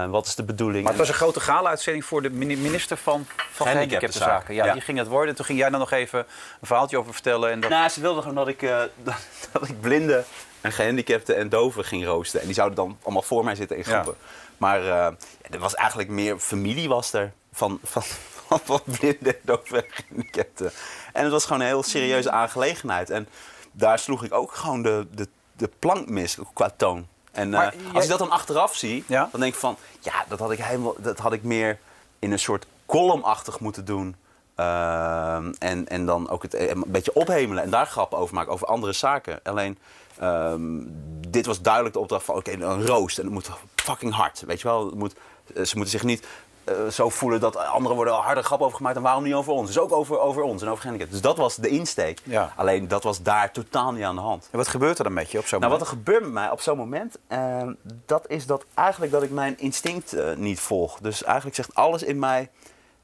[0.08, 0.82] Wat is de bedoeling?
[0.82, 4.54] Maar het was een grote gala-uitzending voor de mini- minister van, van Gehandicaptenzaken.
[4.54, 4.72] Ja, Ja.
[4.72, 5.34] die ging het worden.
[5.34, 6.18] Toen ging jij dan nog even
[6.60, 7.50] een verhaaltje over vertellen.
[7.50, 7.70] En dat...
[7.70, 8.60] Nou, ze wilden gewoon dat ik,
[9.02, 9.16] dat,
[9.52, 10.24] dat ik blinden
[10.60, 12.40] en gehandicapten en doven ging roosten.
[12.40, 14.04] En die zouden dan allemaal voor mij zitten in Ja.
[14.58, 15.06] Maar eh,
[15.50, 18.02] er was eigenlijk meer familie was er van, van,
[18.46, 20.70] van, van blinden en doven en gehandicapten.
[21.12, 23.10] En het was gewoon een heel serieuze aangelegenheid.
[23.10, 23.28] En
[23.72, 27.06] daar sloeg ik ook gewoon de, de, de plank mis qua toon.
[27.32, 29.28] En eh, als ik dat dan achteraf zie, Ja?
[29.30, 29.76] dan denk ik van...
[30.00, 31.78] Ja, dat had ik, helemaal, dat had ik meer
[32.18, 34.16] in een soort columnachtig moeten doen.
[34.54, 38.52] Ehm, en, en dan ook het eh, een beetje ophemelen en daar grappen over maken,
[38.52, 39.40] over andere zaken.
[39.42, 39.78] Alleen,
[40.20, 40.82] ehm,
[41.28, 43.18] dit was duidelijk de opdracht van, oké, een roost.
[43.18, 44.86] En het moet fucking hard, weet je wel.
[44.86, 45.14] Het moet,
[45.54, 46.26] eh, ze moeten zich niet
[46.68, 48.96] eh, zo voelen dat anderen worden al harder grap over gemaakt.
[48.96, 49.66] En waarom niet over ons?
[49.66, 51.20] Dus ook over, over ons en over gehandicapten.
[51.20, 52.20] Dus dat was de insteek.
[52.24, 52.52] Ja.
[52.56, 54.48] Alleen, dat was daar totaal niet aan de hand.
[54.50, 56.50] En wat gebeurt er dan met je op zo'n Nou, wat er gebeurt met mij
[56.50, 57.72] op zo'n moment, ehm,
[58.06, 60.98] dat is dat eigenlijk dat ik mijn instinct eh, niet volg.
[61.00, 62.50] Dus eigenlijk zegt alles in mij,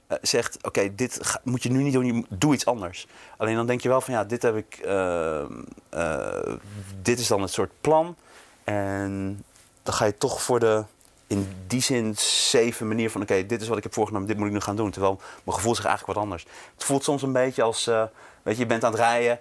[0.06, 3.06] eh, zegt: Oké, dit moet je nu niet doen, doe iets anders.
[3.36, 4.78] Alleen dan denk je wel van ja, dit heb ik.
[4.78, 5.40] eh,
[5.88, 6.56] eh,
[7.02, 8.16] dit is dan het soort plan.
[8.64, 9.44] En
[9.82, 10.84] dan ga je toch voor de.
[11.26, 14.46] In die zin zeven manier van oké, dit is wat ik heb voorgenomen, dit moet
[14.46, 14.90] ik nu gaan doen.
[14.90, 16.46] Terwijl mijn gevoel zegt eigenlijk wat anders.
[16.74, 19.40] Het voelt soms een beetje als, weet je, je bent aan het rijden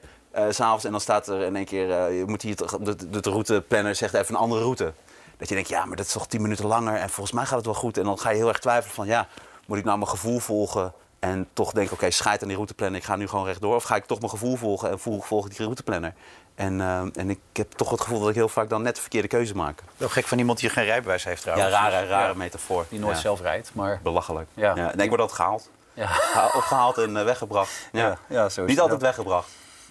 [0.50, 3.96] s'avonds en dan staat er in één keer, je moet hier, de, de, de routeplanner
[3.96, 4.94] zegt even een andere route.
[5.38, 7.58] Dat je denkt, ja, maar dat is toch tien minuten langer en volgens mij gaat
[7.58, 7.98] het wel goed.
[7.98, 9.28] En dan ga je heel erg twijfelen van, ja,
[9.66, 13.06] moet ik nou mijn gevoel volgen en toch denken, oké, scheid aan die routeplanner, ik
[13.06, 13.76] ga nu gewoon rechtdoor.
[13.76, 16.14] Of ga ik toch mijn gevoel volgen en volg, volg die routeplanner.
[16.56, 19.02] En, eh, en ik heb toch het gevoel dat ik heel vaak dan net de
[19.02, 19.80] verkeerde keuze maak.
[19.98, 21.70] Wel gek van iemand die geen rijbewijs heeft trouwens.
[21.70, 22.86] Ja, rare, rare Ja, metafoor.
[22.90, 23.22] Die nooit Ja.
[23.22, 24.00] zelf rijdt, maar...
[24.04, 24.48] Belachelijk.
[24.54, 24.76] Ja.
[24.76, 24.92] Ja.
[24.96, 25.70] Nee, ik word altijd gehaald.
[25.94, 26.06] Ja.
[26.06, 27.88] Ha- Opgehaald en eh, weggebracht.
[27.92, 28.18] Ja.
[28.28, 29.50] Ja, zo is Niet altijd weggebracht.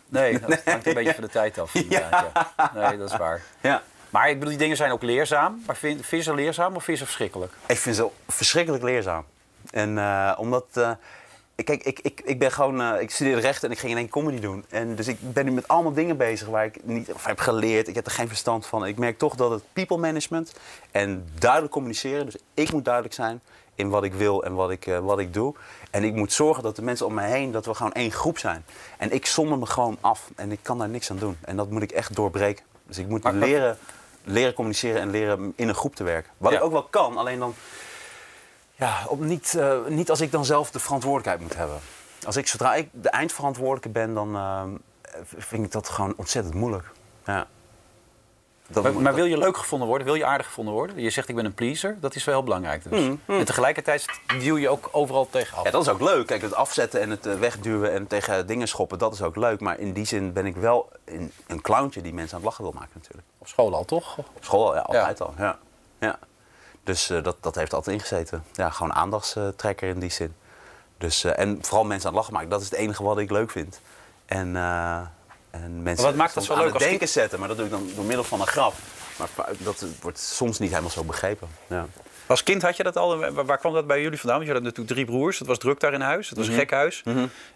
[0.09, 1.75] Nee, dat hangt een beetje van de tijd af.
[2.75, 3.43] Nee, dat is waar.
[3.61, 3.83] Ja.
[4.11, 5.63] Maar ik bedoel, die dingen zijn ook leerzaam.
[5.67, 7.53] Maar vind, vind je ze leerzaam of vind je ze verschrikkelijk?
[7.67, 9.25] Ik vind ze verschrikkelijk leerzaam.
[9.73, 10.67] En eh, omdat...
[10.73, 10.91] eh,
[11.55, 12.81] ik- kijk, ik, ik, ik ben gewoon...
[12.81, 14.65] eh, ik studeerde rechten en ik ging in één comedy doen.
[14.71, 17.13] En dus ik ben nu met allemaal dingen bezig waar ik niet...
[17.13, 17.89] Of heb geleerd.
[17.89, 18.87] Ik heb er geen verstand van.
[18.87, 20.53] Ik merk toch dat het people management
[20.91, 22.25] en duidelijk communiceren...
[22.25, 23.41] Dus ik moet duidelijk zijn
[23.75, 25.55] in wat ik wil en wat ik, wat ik doe.
[25.91, 27.53] En ik moet zorgen dat de mensen om me heen...
[27.53, 28.65] dat we gewoon één groep zijn.
[28.99, 30.31] En ik zonder me gewoon af.
[30.37, 31.37] En ik kan daar niks aan doen.
[31.41, 32.65] En dat moet ik echt doorbreken.
[32.87, 33.79] Dus ik moet Maar- leren,
[34.25, 36.31] leren communiceren en leren in een groep te werken.
[36.37, 36.59] Wat Ja.
[36.59, 37.55] ik ook wel kan, alleen dan...
[38.83, 41.79] Ja, op niet, eh, niet als ik dan zelf de verantwoordelijkheid moet hebben.
[42.27, 44.62] Als ik, zodra ik de eindverantwoordelijke ben, dan eh,
[45.37, 46.90] vind ik dat gewoon ontzettend moeilijk.
[47.25, 47.47] Ja.
[48.66, 50.07] Dat Maar, wil je leuk gevonden worden?
[50.07, 51.01] Wil je aardig gevonden worden?
[51.01, 51.97] Je zegt ik ben een pleaser.
[52.01, 53.01] Dat is wel heel belangrijk dus.
[53.01, 54.07] Mm, En tegelijkertijd
[54.38, 55.64] duw je ook overal tegenaf.
[55.64, 56.27] Ja, dat is ook leuk.
[56.27, 59.61] Kijk, het afzetten en het eh, wegduwen en tegen dingen schoppen, dat is ook leuk.
[59.61, 62.64] Maar in die zin ben ik wel een, een clowntje die mensen aan het lachen
[62.64, 63.27] wil maken natuurlijk.
[63.38, 64.18] Op school al, toch?
[64.18, 65.59] Op school ja, altijd al, ja.
[65.99, 66.18] ja.
[66.85, 68.45] Dus eh, dat, dat heeft altijd ingezeten.
[68.53, 70.35] Ja, gewoon aandachtstrekker in die zin.
[70.99, 73.31] Dus, eh, en vooral mensen aan het lachen maken, dat is het enige wat ik
[73.31, 73.81] leuk vind.
[74.27, 75.01] En, eh,
[75.51, 77.66] en mensen wat maakt dat zo aan leuk het als denken zetten, maar dat doe
[77.66, 78.75] ik dan door middel van een grap.
[79.18, 81.49] Maar dat wordt soms niet helemaal zo begrepen.
[81.66, 81.87] Ja.
[82.33, 83.18] Als kind had je dat al.
[83.18, 84.37] Waar, waar kwam dat bij jullie vandaan?
[84.37, 85.38] Want je had natuurlijk drie broers.
[85.38, 86.29] Het was druk daar in huis.
[86.29, 86.55] Het was Mhm.
[86.55, 87.03] een gek huis.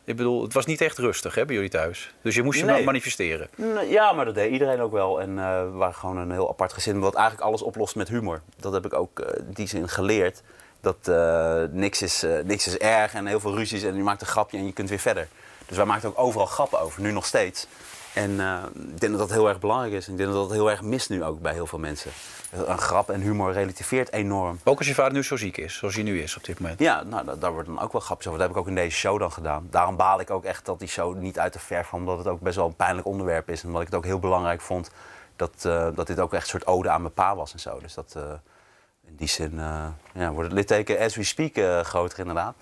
[0.04, 2.14] Ik bedoel, het was niet echt rustig hè, bij jullie thuis.
[2.22, 2.84] Dus je moest je Nee.
[2.84, 3.48] manifesteren.
[3.88, 5.20] Ja, maar dat deed iedereen ook wel.
[5.20, 8.40] En eh, we waren gewoon een heel apart gezin, wat eigenlijk alles oplost met humor.
[8.60, 10.42] Dat heb ik ook eh, die zin geleerd.
[10.80, 14.26] Dat eh, niks, is, niks is erg en heel veel ruzies en je maakt een
[14.26, 15.28] grapje en je kunt weer verder.
[15.66, 17.66] Dus wij maakten ook overal grappen over, nu nog steeds.
[18.16, 20.06] En eh, ik denk dat dat heel erg belangrijk is.
[20.06, 22.10] En ik denk dat dat heel erg mist nu ook bij heel veel mensen.
[22.66, 24.58] Een grap en humor relativeert enorm.
[24.64, 26.78] Ook als je vader nu zo ziek is, zoals hij nu is op dit moment.
[26.80, 28.38] Ja, nou, da- daar wordt dan ook wel grapjes over.
[28.38, 29.66] Dat heb ik ook in deze show dan gedaan.
[29.70, 32.00] Daarom baal ik ook echt dat die show niet uit de verf kwam.
[32.00, 33.60] Omdat het ook best wel een pijnlijk onderwerp is.
[33.60, 34.90] En omdat ik het ook heel belangrijk vond
[35.36, 37.78] dat, eh, dat dit ook echt een soort ode aan mijn pa was en zo.
[37.80, 38.22] Dus dat, eh,
[39.08, 42.54] in die zin eh, ja, wordt het litteken as we speak groter inderdaad.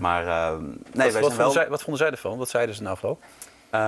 [0.00, 1.50] Maar eh, nee, wat, wij wat, zijn vonden wel...
[1.50, 2.38] zij, wat vonden zij ervan?
[2.38, 3.22] Wat zeiden ze na afloop?
[3.72, 3.80] Eh,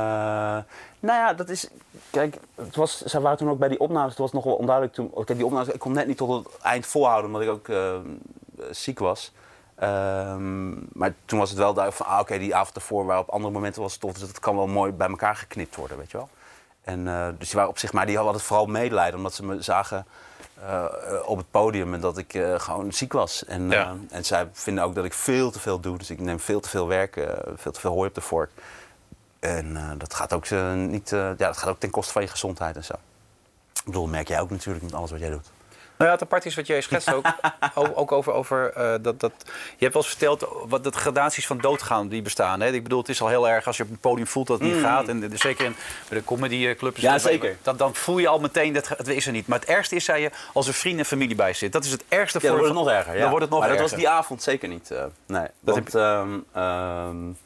[1.01, 1.69] nou ja, dat is.
[2.11, 4.11] Kijk, het was, zij waren toen ook bij die opnames.
[4.11, 5.11] Het was nog wel onduidelijk toen.
[5.15, 5.69] Kijk, die opnames.
[5.69, 7.95] Ik kon net niet tot het eind volhouden, omdat ik ook eh,
[8.71, 9.33] ziek was.
[9.75, 13.29] Ehm, maar toen was het wel duidelijk van, ah, oké, die avond ervoor, waar op
[13.29, 14.13] andere momenten was het tof.
[14.13, 16.29] Dus het kan wel mooi bij elkaar geknipt worden, weet je wel.
[16.83, 19.45] En, eh, dus die waren op zich, maar die hadden het vooral medelijden, omdat ze
[19.45, 20.07] me zagen
[21.25, 23.45] op het podium en dat ik gewoon ziek was.
[23.45, 23.95] En, Ja.
[24.11, 25.99] en zij vinden ook dat ik veel te veel doe.
[25.99, 28.51] Dus ik neem veel te veel werk, veel te veel hooi op de vork.
[29.45, 32.23] En eh, dat, gaat ook, eh, niet, eh, ja, dat gaat ook ten koste van
[32.23, 32.93] je gezondheid en zo.
[33.75, 35.51] Ik bedoel, merk jij ook natuurlijk met alles wat jij doet.
[35.97, 37.27] Nou ja, het apart is wat jij schetst ook,
[37.95, 39.33] ook over, over dat, dat...
[39.45, 42.61] Je hebt wel eens verteld wat de gradaties van doodgaan die bestaan.
[42.61, 42.73] Hè?
[42.73, 44.69] Ik bedoel, het is al heel erg als je op een podium voelt dat het
[44.69, 45.09] niet gaat.
[45.09, 45.77] En zeker in
[46.09, 46.97] bij de comedyclub.
[46.97, 47.57] Ja, zeker.
[47.63, 49.47] Dat, dan voel je al meteen dat het is er niet.
[49.47, 51.73] Maar het ergste is, zei je, als er vrienden en familie bij zit.
[51.73, 52.67] Dat is het ergste Ja, dan voor...
[52.67, 53.15] wordt het nog erger.
[53.15, 53.21] Ja.
[53.21, 53.83] Dan wordt het nog maar erger.
[53.83, 54.91] dat was die avond zeker niet.
[55.27, 57.44] nee, Dat want ehm, ehm, eh,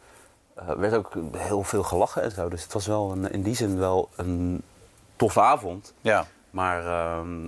[0.68, 2.48] er werd ook heel veel gelachen en zo.
[2.48, 4.62] Dus het was wel een, in die zin wel een
[5.16, 5.92] toffe avond.
[6.00, 6.26] Ja.
[6.50, 7.44] Maar ehm,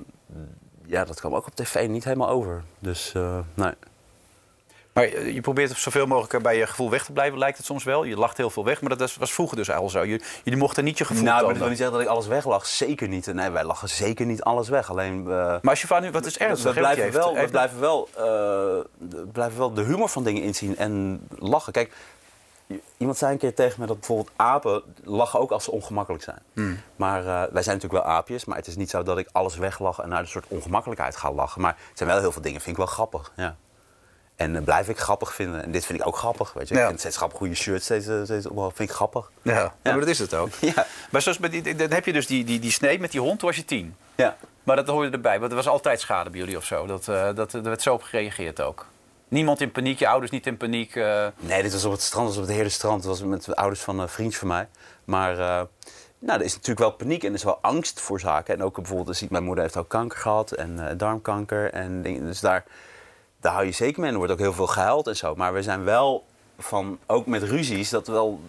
[0.86, 2.62] ja, dat kwam ook op tv niet helemaal over.
[2.78, 3.72] Dus eh, nee.
[4.92, 8.04] Maar je probeert zoveel mogelijk bij je gevoel weg te blijven, lijkt het soms wel.
[8.04, 10.04] Je lacht heel veel weg, maar dat was- was vroeger dus al zo.
[10.04, 11.58] Je- Jullie mochten niet je gevoel Nou, maar tonen.
[11.58, 12.66] wil niet zeggen dat ik alles weglag.
[12.66, 13.26] Zeker niet.
[13.34, 14.90] Nee, wij lachen zeker niet alles weg.
[14.90, 15.18] Alleen...
[15.20, 16.74] eh, Maar als je vader nu, wat is ernstig?
[16.74, 18.22] we blijven, heeft- wel, we blijven, wel, eh,
[18.98, 21.72] we blijven wel de humor van dingen inzien en lachen.
[21.72, 21.92] Kijk,
[22.96, 26.38] iemand zei een keer tegen me dat bijvoorbeeld apen lachen ook als ze ongemakkelijk zijn.
[26.52, 26.80] Hmm.
[26.96, 29.56] Maar eh, wij zijn natuurlijk wel aapjes, maar het is niet zo dat ik alles
[29.56, 31.60] weglach en naar een soort ongemakkelijkheid ga lachen.
[31.60, 33.32] Maar het zijn wel heel veel dingen, vind ik wel grappig.
[33.36, 33.56] Ja.
[34.36, 35.62] En eh, blijf ik grappig vinden.
[35.62, 36.52] En dit vind ik ook grappig.
[36.52, 36.74] Weet je.
[36.74, 36.80] Ja.
[36.80, 39.30] Ik vind steeds grappig, goede shirt steeds, eh, steeds opbouwen, vind ik grappig.
[39.42, 39.72] Ja, ja.
[39.82, 40.48] maar dat is het ook.
[40.60, 40.86] Ja.
[41.10, 43.38] Maar zoals bij die, dan heb je dus die, die, die snee met die hond,
[43.38, 43.96] toen was je tien.
[44.14, 44.36] Ja.
[44.62, 46.86] Maar dat hoorde erbij, want er was altijd schade bij jullie of zo.
[46.86, 47.04] Dat,
[47.36, 48.86] dat, er werd zo op gereageerd ook.
[49.30, 50.96] Niemand in paniek, je ouders niet in paniek.
[50.96, 53.02] eh, Nee, dit was op het strand, was op het hele strand.
[53.02, 54.68] Dat was met de ouders van een vriendje van mij.
[55.04, 55.62] Maar eh,
[56.18, 58.54] nou, er is natuurlijk wel paniek en er is wel angst voor zaken.
[58.54, 61.72] En ook bijvoorbeeld, mijn moeder heeft ook kanker gehad en eh, darmkanker.
[61.72, 62.24] En dingen.
[62.24, 62.64] Dus daar,
[63.40, 64.10] daar hou je zeker mee.
[64.10, 65.34] Er wordt ook heel veel gehuild en zo.
[65.34, 66.24] Maar we zijn wel
[66.58, 68.40] van, ook met ruzies, dat wel...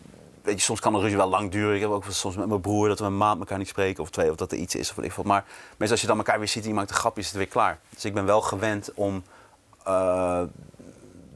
[0.41, 1.75] Weet je, soms kan een ruzie wel lang duren.
[1.75, 4.09] Ik heb ook soms met mijn broer dat we een maand elkaar niet spreken of
[4.09, 5.23] twee, of dat er iets is of wat ik.
[5.23, 7.35] Maar meestal als je dan elkaar weer ziet en je maakt een grapje, is het
[7.35, 7.79] weer klaar.
[7.89, 9.23] Dus ik ben wel gewend om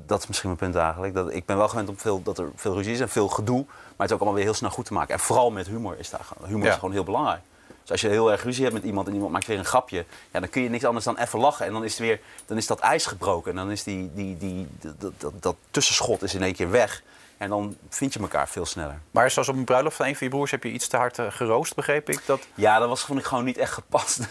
[0.06, 1.14] dat is misschien mijn punt eigenlijk.
[1.14, 3.64] Dat, ik ben wel gewend om veel, dat er veel ruzie is en veel gedoe.
[3.66, 5.14] Maar het is ook allemaal weer heel snel goed te maken.
[5.14, 6.48] En vooral met humor is daar gewoon.
[6.48, 6.70] Humor Ja.
[6.72, 7.42] is gewoon heel belangrijk.
[7.82, 10.06] Dus als je heel erg ruzie hebt met iemand en iemand maakt weer een grapje,
[10.32, 11.66] ja, dan kun je niks anders dan even lachen.
[11.66, 13.52] En dan is, het weer, dan is dat ijs gebroken.
[13.52, 17.04] En dan is die, die, die, dat, dat, dat tussenschot is in één keer weg.
[17.38, 19.00] En dan vind je elkaar veel sneller.
[19.12, 21.20] Maar zoals op een bruiloft van een van je broers heb je iets te hard
[21.20, 22.22] eh, geroost, begreep ik.
[22.26, 22.48] Dat...
[22.54, 24.20] Ja, dat was vond ik gewoon niet echt gepast.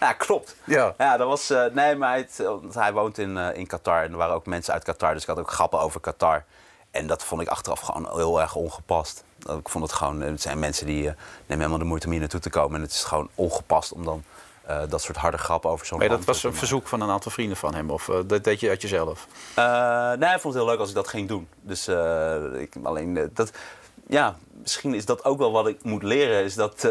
[0.00, 0.56] ja, klopt.
[0.64, 0.94] Ja.
[0.98, 1.50] Ja, dat was.
[1.50, 4.46] eh, nee, maar het, want hij woont in, eh, in Qatar en er waren ook
[4.46, 6.44] mensen uit Qatar, dus ik had ook grappen over Qatar.
[6.90, 9.24] En dat vond ik achteraf gewoon heel erg ongepast.
[9.58, 11.14] Ik vond het gewoon, het zijn mensen die eh,
[11.46, 12.76] nemen helemaal de moeite om hier naartoe te komen.
[12.76, 14.24] En het is gewoon ongepast om dan
[14.72, 17.30] eh, dat soort harde grappen over zo'n Maar dat was een verzoek van een aantal
[17.30, 17.90] vrienden van hem.
[17.90, 19.26] Of eh, dat deed je uit jezelf?
[19.54, 19.64] Eh,
[20.12, 21.48] nee, hij vond het heel leuk als ik dat ging doen.
[21.60, 21.88] Dus
[22.58, 23.52] ik, alleen dat,
[24.06, 26.44] ja, misschien is dat ook wel wat ik moet leren.
[26.44, 26.84] Is dat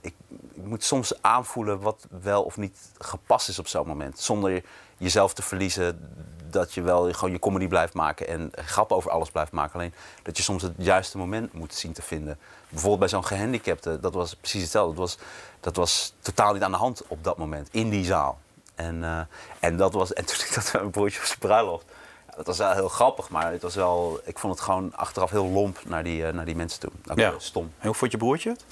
[0.00, 0.14] ik,
[0.54, 4.18] ik moet soms aanvoelen wat wel of niet gepast is op zo'n moment.
[4.18, 4.62] Zonder
[4.96, 6.14] jezelf te verliezen.
[6.50, 9.74] Dat je wel gewoon je comedy blijft maken en grappen over alles blijft maken.
[9.74, 12.38] Alleen dat je soms het juiste moment moet zien te vinden.
[12.68, 14.94] Bijvoorbeeld bij zo'n gehandicapte, dat was precies hetzelfde.
[14.94, 15.18] Dat was,
[15.60, 18.38] dat was totaal niet aan de hand op dat moment, in die zaal.
[18.74, 19.20] En, eh,
[19.60, 21.84] en, dat was, en toen ik dat met mijn broertje op zijn bruiloft.
[22.36, 25.46] dat was wel heel grappig, maar het was wel, ik vond het gewoon achteraf heel
[25.46, 26.90] lomp naar die, eh, naar die mensen toe.
[27.10, 27.32] Ook Ja.
[27.38, 27.72] stom.
[27.78, 28.64] En hoe vond je broertje het?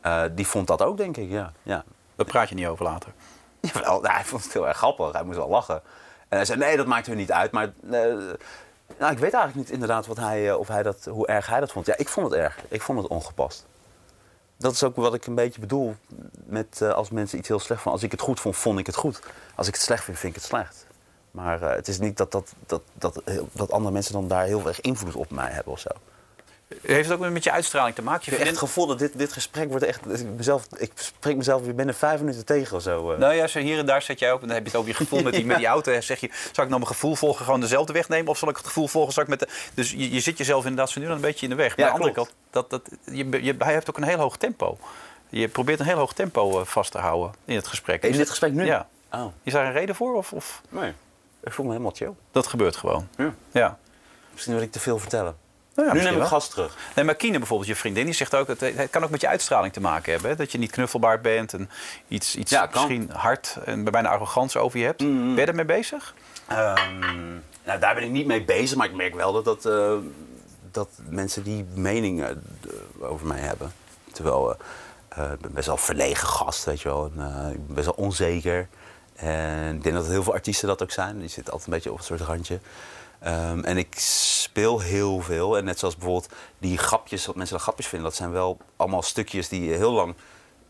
[0.00, 1.52] Eh, die vond dat ook, denk ik, ja.
[1.62, 1.84] ja.
[2.16, 3.12] Daar praat je niet over later.
[3.60, 5.12] Jawel, nou, hij vond het heel erg grappig.
[5.12, 5.82] Hij moest wel lachen.
[6.28, 7.50] En hij zei, nee, dat maakt er niet uit.
[7.50, 8.00] Maar eh,
[8.98, 11.60] nou, ik weet eigenlijk niet inderdaad wat hij, eh, of hij dat, hoe erg hij
[11.60, 11.86] dat vond.
[11.86, 12.58] Ja, ik vond het erg.
[12.68, 13.66] Ik vond het ongepast.
[14.56, 15.94] Dat is ook wat ik een beetje bedoel
[16.44, 18.00] met eh, als mensen iets heel slecht vonden.
[18.00, 19.20] Als ik het goed vond, vond ik het goed.
[19.54, 20.86] Als ik het slecht vind, vind ik het slecht.
[21.30, 24.66] Maar eh, het is niet dat, dat, dat, dat, dat andere mensen dan daar heel
[24.66, 25.90] erg invloed op mij hebben of zo.
[26.82, 28.22] Heeft het ook met je uitstraling te maken?
[28.24, 30.20] Je Ik heb echt het gevoel dat dit, dit gesprek wordt echt...
[30.20, 33.12] Ik, mezelf, ik spreek mezelf weer binnen vijf minuten tegen of zo.
[33.12, 33.18] eh.
[33.18, 34.90] Nou ja, zo hier en daar zet jij op en dan heb je het over
[34.90, 35.92] je gevoel met die, met die auto.
[35.92, 38.30] En zeg je, zal ik nou mijn gevoel volgen, gewoon dezelfde weg nemen?
[38.30, 39.48] Of zal ik het gevoel volgen, zal ik met de...
[39.74, 41.76] Dus je, je zit jezelf inderdaad zo nu dan een beetje in de weg.
[41.76, 44.18] Maar Ja, aan de andere kant, dat, dat, je, je, hij heeft ook een heel
[44.18, 44.78] hoog tempo.
[45.28, 48.02] Je probeert een heel hoog tempo eh, vast te houden in het gesprek.
[48.02, 48.64] In dit gesprek nu?
[48.64, 48.88] Ja.
[49.12, 50.14] Oh, Is daar een reden voor?
[50.14, 50.92] Of, of nee.
[51.42, 52.12] Ik voel me helemaal chill.
[52.32, 53.08] dat gebeurt gewoon?
[53.16, 53.34] Ja.
[53.50, 53.78] Ja.
[54.32, 55.36] Misschien wil ik te veel vertellen.
[55.78, 56.26] Nou ja, nu neem ik wel.
[56.28, 56.76] gas terug.
[56.94, 58.48] Nee, maar Kine bijvoorbeeld, je vriendin, die zegt ook...
[58.48, 60.30] Het, het kan ook met je uitstraling te maken hebben.
[60.30, 60.36] Hè?
[60.36, 61.70] Dat je niet knuffelbaar bent en
[62.08, 64.98] iets, iets Ja, misschien hard en bijna arrogantie over je hebt.
[64.98, 66.14] Ben je ermee bezig?
[66.46, 66.98] Ehm,
[67.64, 69.92] nou, daar ben ik niet mee bezig, maar ik merk wel dat, dat, eh,
[70.70, 72.42] dat mensen die meningen
[73.00, 73.72] eh, over mij hebben.
[74.12, 74.58] Terwijl eh,
[75.08, 77.10] eh, ik ben best wel verlegen gast, weet je wel.
[77.16, 78.68] En, eh, ik ben best wel onzeker.
[79.14, 81.18] En ik denk dat heel veel artiesten dat ook zijn.
[81.18, 82.58] Die zitten altijd een beetje op een soort randje.
[83.20, 85.56] Ehm, en ik speel heel veel.
[85.56, 89.02] En net zoals bijvoorbeeld die grapjes, wat mensen dan grapjes vinden, dat zijn wel allemaal
[89.02, 90.14] stukjes die heel lang.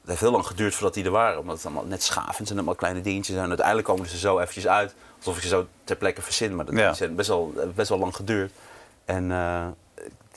[0.00, 1.38] Het heeft heel lang geduurd voordat die er waren.
[1.40, 3.36] Omdat het allemaal net schafend zijn, allemaal kleine dingetjes.
[3.36, 4.94] En uiteindelijk komen ze zo eventjes uit.
[5.16, 6.56] Alsof ik ze zo ter plekke verzin.
[6.56, 6.90] Maar dat Ja.
[6.90, 8.52] is best wel, best wel lang geduurd.
[9.04, 9.66] En eh,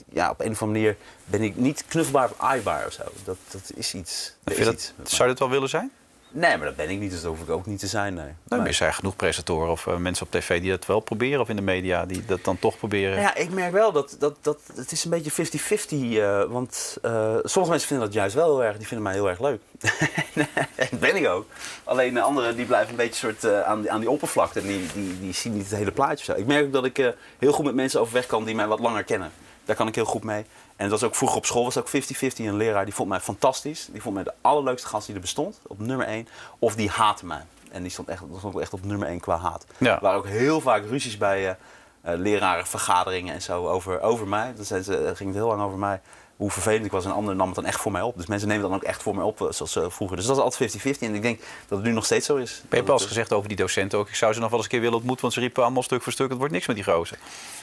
[0.10, 3.04] ja, op een of andere manier ben ik niet knuffelbaar of aaibaar of zo.
[3.24, 4.34] Dat, dat is iets.
[4.45, 5.91] Vind is iets dat, zou je dat wel willen zijn?
[6.32, 7.12] Nee, maar dat ben ik niet.
[7.12, 8.13] Dus dat hoef ik ook niet te zijn.
[8.13, 8.30] Nee.
[8.48, 11.39] Nou, er zijn genoeg presentatoren of eh, mensen op tv die dat wel proberen.
[11.41, 13.12] Of in de media die dat dan toch proberen.
[13.12, 16.17] Nou ja, ik merk wel dat, dat, dat het is een beetje 50-50.
[16.17, 18.78] eh want eh, sommige mensen vinden dat juist wel heel erg.
[18.78, 19.62] Die vinden mij heel erg leuk.
[20.91, 21.46] dat ben ik ook.
[21.84, 24.60] Alleen de anderen die blijven een beetje soort, aan, die, aan die oppervlakte.
[24.60, 26.26] En die, die, die zien niet het hele plaatje.
[26.26, 26.34] Zo.
[26.34, 29.04] Ik merk ook dat ik heel goed met mensen overweg kan die mij wat langer
[29.04, 29.32] kennen.
[29.65, 30.46] Daar kan ik heel goed mee.
[30.82, 31.91] En dat was ook vroeger op school was ook 50-50.
[32.36, 33.88] Een leraar die vond mij fantastisch.
[33.91, 35.60] Die vond mij de allerleukste gast die er bestond.
[35.67, 36.28] Op nummer 1.
[36.60, 37.41] Of die haatte mij.
[37.72, 39.65] En die stond echt, dat stond echt op nummer 1 qua haat.
[39.78, 39.96] Ja.
[39.96, 41.58] Er waren ook heel vaak ruzies bij eh,
[42.02, 44.54] lerarenvergaderingen en zo over, over mij.
[44.56, 46.02] Dan ze, eh, ging het heel lang over mij.
[46.41, 47.06] Hoe vervelend ik was.
[47.06, 48.17] En anderen namen het dan echt voor mij op.
[48.17, 50.17] Dus mensen nemen het dan ook echt voor mij op, eh, zoals eh, vroeger.
[50.17, 51.08] Dus dat is altijd 50-50.
[51.08, 52.62] En ik denk dat het nu nog steeds zo is.
[52.69, 54.08] Je hebt eens het- gezegd over die docenten ook.
[54.08, 55.21] Ik zou ze nog wel eens een keer willen ontmoeten.
[55.21, 56.30] Want ze riepen allemaal stuk voor stuk.
[56.30, 57.17] Het wordt niks met die gozer.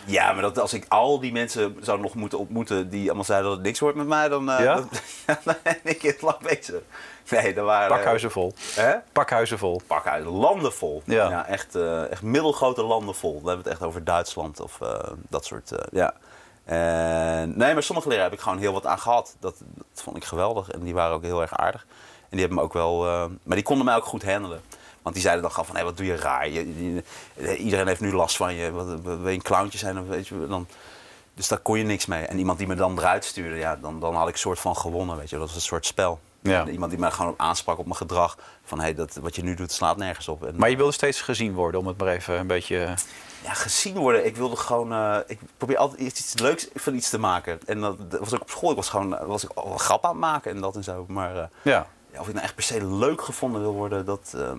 [0.05, 3.49] Ja, maar dat, als ik al die mensen zou nog moeten ontmoeten die allemaal zeiden
[3.49, 4.75] dat het niks wordt met mij, dan, eh, Ja?
[5.45, 6.81] dan ben ik heel lang bezig.
[7.31, 7.89] Nee, dat waren...
[7.97, 8.53] Pakhuizen vol.
[8.75, 8.95] Hè?
[9.13, 9.81] Pakhuizen vol.
[9.87, 11.03] Pakhuis, landen vol.
[11.05, 11.47] Ja.
[11.47, 13.33] echt, eh, echt middelgrote landen vol.
[13.41, 14.79] Dan hebben we het echt over Duitsland of
[15.29, 16.15] dat soort, ja.
[16.69, 19.37] En, nee, maar sommige leraren heb ik gewoon heel wat aan gehad.
[19.41, 19.55] Dat,
[19.93, 20.71] dat vond ik geweldig.
[20.71, 21.87] En die waren ook heel erg aardig.
[22.21, 23.07] En die hebben me ook wel...
[23.07, 24.61] eh, maar die konden mij ook goed handelen.
[25.03, 26.49] Want die zeiden dan gewoon van, hé, wat doe je raar.
[26.49, 28.71] Je, je- iedereen heeft nu last van je.
[28.71, 29.99] Wat, wil je een clowntje zijn?
[30.01, 30.67] Of weet je, dan,
[31.35, 32.25] dus daar kon je niks mee.
[32.25, 34.77] En iemand die me dan eruit stuurde, ja, dan, dan had ik een soort van
[34.77, 35.17] gewonnen.
[35.17, 35.37] Weet je.
[35.37, 36.21] Dat was een soort spel.
[36.41, 36.67] Ja.
[36.67, 38.37] Iemand die mij gewoon aansprak op mijn gedrag.
[38.65, 40.45] Van, hé, dat wat je nu doet slaat nergens op.
[40.47, 42.95] En, Maar je wilde steeds gezien worden, om het maar even een beetje...
[43.43, 44.27] ja, gezien worden.
[44.27, 44.93] Ik wilde gewoon.
[44.93, 47.61] eh, ik probeer altijd iets, iets leuks van iets te maken.
[47.67, 48.71] En dat, dat was ook op school.
[48.71, 51.05] Ik was gewoon was ik al grap aan het maken en dat en zo.
[51.09, 51.87] Maar eh, Ja.
[52.13, 54.59] ja, of ik nou echt per se leuk gevonden wil worden, dat, ehm,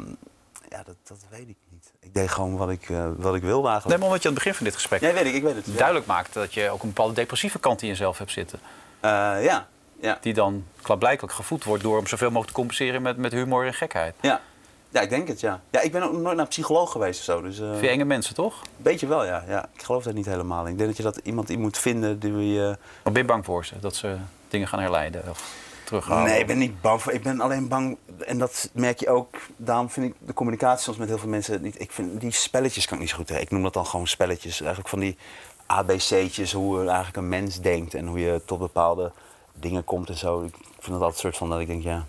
[0.70, 1.92] ja, dat, dat weet ik niet.
[2.00, 4.00] Ik deed gewoon wat ik, eh, wat ik wilde Nee, eigenlijk.
[4.00, 5.34] maar omdat je aan het begin van dit gesprek Nee, weet ik.
[5.34, 5.66] Ik weet het.
[5.66, 5.74] Ja.
[5.78, 8.60] duidelijk maakt dat je ook een bepaalde depressieve kant in jezelf hebt zitten.
[9.02, 9.68] Ja.
[10.02, 10.18] Ja.
[10.22, 13.74] Die dan klaarblijkelijk gevoed wordt door om zoveel mogelijk te compenseren met, met humor en
[13.74, 14.16] gekheid.
[14.22, 14.42] ja.
[14.90, 15.62] Ja, ik denk het, ja.
[15.70, 17.42] Ja, ik ben ook nooit naar een psycholoog geweest of zo.
[17.42, 18.62] Dus, eh, Vind je enge mensen, toch?
[18.78, 19.44] beetje wel, ja.
[19.48, 19.70] ja.
[19.74, 20.68] Ik geloof dat niet helemaal.
[20.68, 22.78] Ik denk dat je dat iemand in moet vinden die je...
[23.04, 23.80] Of ben je bang voor ze?
[23.80, 26.24] Dat ze dingen gaan herleiden of terughalen?
[26.24, 27.12] Nee, ik ben niet bang voor.
[27.14, 29.36] Ik ben alleen bang, en dat merk je ook.
[29.58, 31.82] Daarom vind ik de communicatie soms met heel veel mensen niet.
[31.82, 33.42] Ik vind die spelletjes kan ik niet zo goed tegen.
[33.42, 34.60] Ik noem dat dan gewoon spelletjes.
[34.60, 35.18] Eigenlijk van die
[35.66, 39.12] ABC'tjes, hoe eigenlijk een mens denkt en hoe je tot bepaalde
[39.54, 40.42] dingen komt en zo.
[40.42, 42.06] Ik vind dat altijd een soort van dat ik denk, ja.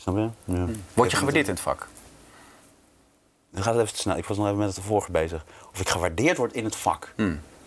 [0.00, 0.28] Snap je?
[0.44, 0.66] Ja.
[0.94, 1.88] Word je gewaardeerd in het vak?
[3.50, 4.16] Dan gaat het even te snel.
[4.16, 5.44] Ik was nog even met het vorige bezig.
[5.72, 7.14] Of ik gewaardeerd word in het vak.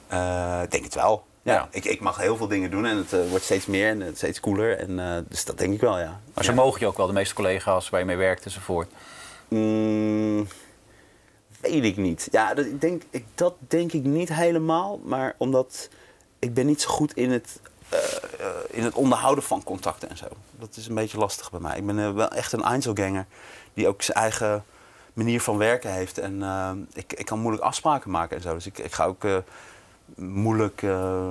[0.08, 1.24] Eh, ik denk het wel.
[1.42, 1.54] Ja.
[1.54, 1.68] Ja.
[1.72, 4.18] Ik, ik mag heel veel dingen doen en het eh, wordt steeds meer en het
[4.18, 4.78] steeds cooler.
[4.78, 6.20] En, eh, dus dat denk ik wel, ja.
[6.34, 6.56] Maar ze Ja.
[6.56, 8.90] mogen je ook wel, de meeste collega's waar je mee werkt enzovoort.
[9.48, 10.48] Mm,
[11.62, 12.28] weet ik niet.
[12.32, 15.00] Ja, dat, ik denk, ik, dat denk ik niet helemaal.
[15.04, 15.90] Maar omdat
[16.40, 17.73] ik ben niet zo goed in het, eh, eh,
[18.70, 20.26] in het onderhouden van contacten en zo.
[20.60, 21.78] Dat is een beetje lastig bij mij.
[21.78, 23.26] Ik ben eh, wel echt een Einzelganger
[23.74, 24.64] die ook zijn eigen
[25.14, 26.18] manier van werken heeft.
[26.18, 28.54] En eh, ik, ik kan moeilijk afspraken maken en zo.
[28.54, 29.24] Dus ik, ik ga ook...
[29.24, 29.38] eh,
[30.16, 31.24] moeilijk eh,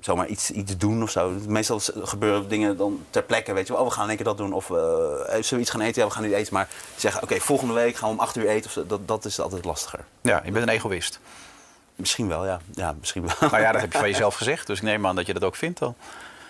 [0.00, 1.32] zomaar iets, iets doen of zo.
[1.46, 3.82] Meestal gebeuren dingen dan ter plekke, weet je wel.
[3.82, 4.52] Oh, we gaan in één keer dat doen.
[4.52, 6.02] Of eh, zullen we iets gaan eten?
[6.02, 6.54] Ja, we gaan niet eten.
[6.54, 8.70] Maar zeggen, oké, volgende week gaan we om acht uur eten.
[8.76, 8.86] Of.
[8.86, 10.04] Dat, dat is altijd lastiger.
[10.20, 11.20] Ja, je bent een egoïst.
[12.00, 12.60] Misschien wel, ja.
[12.72, 13.50] Ja, misschien wel.
[13.50, 15.44] Nou ja, dat heb je van jezelf gezegd, dus ik neem aan dat je dat
[15.44, 15.94] ook vindt dan.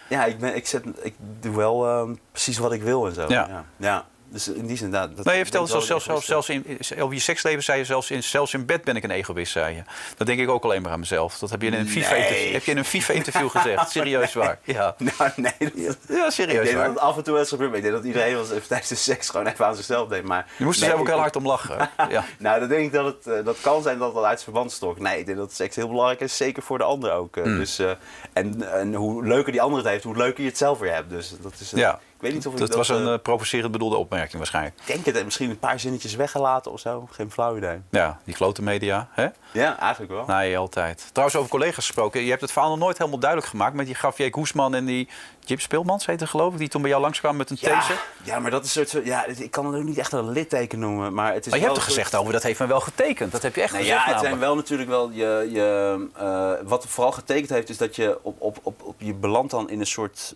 [0.08, 3.24] Ja, ik, ben, ik, zet, ik doe wel eh, precies wat ik wil en zo.
[3.28, 3.46] Ja.
[3.48, 3.64] ja.
[3.76, 4.04] Ja.
[4.32, 6.78] Dus in die zin, dat, dat Nee, je vertelde ik zelfs, zelfs, zelfs, zelfs in,
[7.02, 9.74] over je seksleven zei je zelfs in, zelfs in bed ben ik een egoïst, zei
[9.74, 9.82] je.
[10.16, 11.38] Dat denk ik ook alleen maar aan mezelf.
[11.38, 12.52] Dat heb je in een FIFA-interview Nee.
[12.52, 13.90] heb je in een FIFA-interview gezegd.
[14.00, 14.58] Serieus waar.
[14.64, 15.52] Ja, Nou, nee.
[15.58, 16.98] Dat, ja ik serieus denk dat waar.
[16.98, 17.74] af en toe wel eens gebeurt.
[17.74, 20.26] Ik denk dat iedereen even tijdens de seks gewoon even aan zichzelf denkt.
[20.28, 21.88] Maar Je moest er zelf ook heel ik- hard om lachen.
[22.08, 22.24] Ja.
[22.38, 24.72] Nou, dan denk ik dat het eh, dat kan zijn dat het wel uit verband
[24.72, 25.00] stokt.
[25.00, 27.34] Nee, ik denk dat seks heel belangrijk is, zeker voor de ander ook.
[27.34, 27.44] Hmm.
[27.52, 27.58] eh.
[27.58, 27.90] Dus, eh,
[28.32, 31.10] en, en hoe leuker die ander het heeft, hoe leuker je het zelf weer hebt.
[31.10, 31.70] Dus dat is.
[31.70, 32.00] Ja.
[32.20, 32.76] Ik weet niet of ik Dat dat.
[32.76, 34.74] was een eh, eh, provocerend bedoelde opmerking waarschijnlijk.
[34.80, 37.08] ik denk het, en misschien een paar zinnetjes weggelaten of zo.
[37.10, 37.78] Geen flauw idee.
[37.90, 39.26] Ja, die klote media, hè?
[39.52, 40.24] Ja, eigenlijk wel.
[40.26, 41.06] Nee, altijd.
[41.12, 42.22] Trouwens, over collega's gesproken.
[42.22, 43.74] Je hebt het verhaal nog nooit helemaal duidelijk gemaakt...
[43.74, 45.08] met die Javier Guzman en die
[45.44, 46.58] Jip Speelmans, heette geloof ik...
[46.58, 48.00] die toen bij jou langskwamen met een ja, taser.
[48.22, 49.04] ja, maar dat is een soort.
[49.06, 51.14] Ja, ik kan het ook niet echt een litteken noemen.
[51.14, 53.32] Maar het is Maar je hebt er soort- gezegd over, dat heeft me wel getekend.
[53.32, 55.48] Dat heb je echt Nou gezegd ja, het zijn wel natuurlijk wel je.
[55.52, 59.50] je eh, wat vooral getekend heeft, is dat je op, op, op, op je belandt
[59.50, 60.34] dan in een soort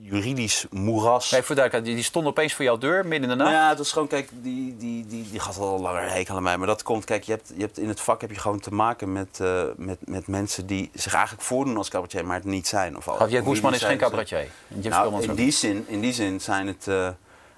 [0.00, 1.30] juridisch moeras.
[1.30, 3.62] Nee, voor duidelijkheid, die, stond opeens voor jouw deur, midden in de Nou nacht.
[3.62, 6.56] ja, het is gewoon, kijk, die, die, die, die gaat al langer hekel aan mij.
[6.56, 8.74] Maar dat komt, kijk, je hebt, je hebt in het vak heb je gewoon te
[8.74, 12.66] maken met, eh, met, met mensen die zich eigenlijk voordoen als cabaretier, maar het niet
[12.66, 12.96] zijn.
[12.96, 14.48] Of al- Guzman is geen cabaretier.
[14.68, 17.06] Nou, in die, zin, in die zin zijn het, eh,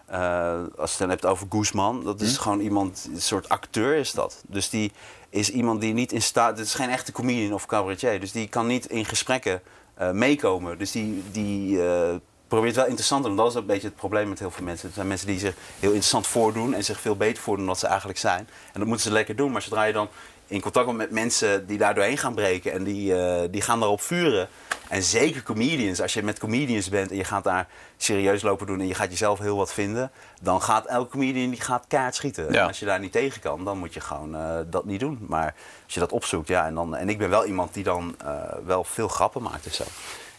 [0.07, 2.27] eh, als je het dan hebt over Guzman, dat Hm?
[2.27, 4.42] is gewoon iemand, een soort acteur is dat.
[4.47, 4.92] Dus die
[5.31, 8.49] is iemand die niet in staat, het is geen echte comedian of cabaretier, dus die
[8.49, 9.61] kan niet in gesprekken
[9.98, 10.78] eh, meekomen.
[10.78, 12.14] Dus die, die eh,
[12.48, 13.34] probeert wel interessant te.
[13.34, 14.88] Dat is een beetje het probleem met heel veel mensen.
[14.88, 17.87] Er zijn mensen die zich heel interessant voordoen en zich veel beter voordoen dan ze
[17.87, 18.48] eigenlijk zijn.
[18.72, 20.08] En dat moeten ze lekker doen, maar zodra je dan
[20.48, 23.80] in contact komt met mensen die daar doorheen gaan breken en die, eh, die gaan
[23.80, 24.48] daarop vuren.
[24.88, 28.80] En zeker comedians, als je met comedians bent en je gaat daar serieus lopen doen
[28.80, 32.52] en je gaat jezelf heel wat vinden, dan gaat elke comedian die gaat kaart schieten.
[32.52, 32.61] Ja.
[32.61, 35.18] En als je daar niet tegen kan, dan moet je gewoon eh, dat niet doen.
[35.28, 38.14] Maar als je dat opzoekt, ja, en, dan, en ik ben wel iemand die dan
[38.24, 39.84] eh, wel veel grappen maakt en zo.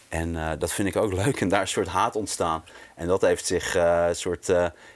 [0.08, 1.40] En dat vind ik ook leuk.
[1.40, 2.64] En daar is een soort haat ontstaan.
[2.94, 4.46] En dat heeft zich een soort,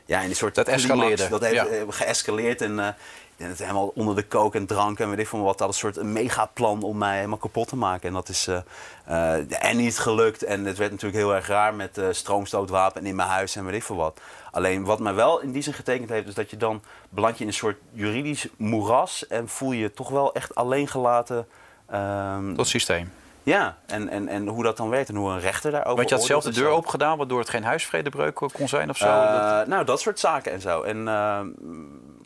[0.05, 1.85] ja, in een soort Dat escaleerde, Dat heeft ja.
[1.89, 2.61] geëscaleerd.
[2.61, 2.97] En
[3.37, 5.59] dat het helemaal onder de kook en drank en weet ik van wat.
[5.59, 8.09] Dat een soort megaplan om mij helemaal kapot te maken.
[8.09, 10.43] En dat is eh, eh, en niet gelukt.
[10.43, 13.65] En het werd natuurlijk heel erg raar met eh, stroomstootwapen en in mijn huis en
[13.65, 14.21] weet ik veel wat.
[14.51, 17.41] Alleen wat mij wel in die zin getekend heeft, is dat je dan beland je
[17.43, 19.27] in een soort juridisch moeras.
[19.27, 21.47] En voel je toch wel echt alleen gelaten.
[21.87, 23.13] ehm, Dat systeem.
[23.43, 26.15] ja, en, en, en hoe dat dan werkt en hoe een rechter daarover Want je
[26.15, 26.75] had zelf de en deur zo.
[26.77, 29.07] open gedaan, waardoor het geen huisvredebreuk kon zijn of zo.
[29.07, 30.83] Dat- Nou, dat soort zaken en zo.
[30.83, 31.41] En eh,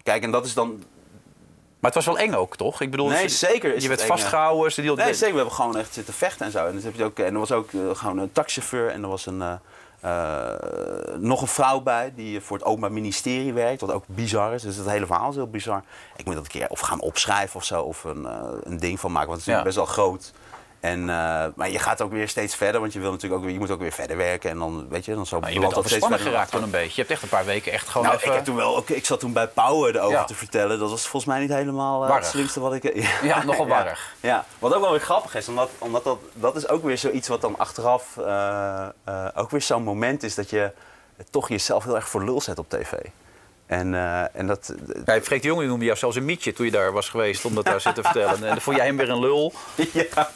[0.02, 0.82] kijk, en dat is dan.
[1.80, 2.80] Maar het was wel eng ook, toch?
[2.80, 4.72] Ik bedoel, Nee, je- zeker is Je werd eng, vastgehouden.
[4.72, 5.30] Ze die Nee, zeker.
[5.30, 6.66] We hebben gewoon echt zitten vechten en zo.
[6.66, 9.08] En, dat heb je ook, en er was ook eh, gewoon een taxichauffeur en er
[9.08, 9.52] was een, eh,
[10.00, 14.62] eh, nog een vrouw bij die voor het Openbaar Ministerie werkt, wat ook bizar is.
[14.62, 15.82] Dus het hele verhaal is heel bizar.
[16.16, 18.28] Ik moet dat een keer of gaan opschrijven of zo, of een,
[18.62, 19.62] een ding van maken, want het is Ja.
[19.62, 20.32] best wel groot.
[20.88, 23.54] En, eh, maar je gaat ook weer steeds verder, want je, wil natuurlijk ook weer,
[23.54, 24.50] je moet ook weer verder werken.
[24.50, 26.88] En dan, weet je, dan zo Maar je bent geraakt toen een beetje.
[26.88, 28.28] Je hebt echt een paar weken echt gewoon nou, even...
[28.28, 30.24] ik, heb toen wel, ook- ik zat toen bij Pauwen erover Ja.
[30.24, 30.78] te vertellen.
[30.78, 33.06] Dat was volgens mij niet helemaal eh, het slimste wat ik...
[33.22, 34.14] Ja, nogal warrig.
[34.20, 35.48] Ja, wat ook wel weer grappig is.
[35.48, 38.88] Omdat, omdat dat, dat is ook weer zoiets wat dan achteraf eh,
[39.34, 40.34] ook weer zo'n moment is...
[40.34, 40.72] dat je
[41.30, 42.92] toch jezelf heel erg voor lul zet op tv.
[43.68, 44.74] En, eh, en dat...
[45.04, 47.54] Ja, Freek de Jonge noemde jou zelfs een mietje toen je daar was geweest om
[47.54, 48.42] dat daar zitten te vertellen.
[48.42, 49.52] En dan vond jij hem weer een lul.
[49.92, 50.30] ja,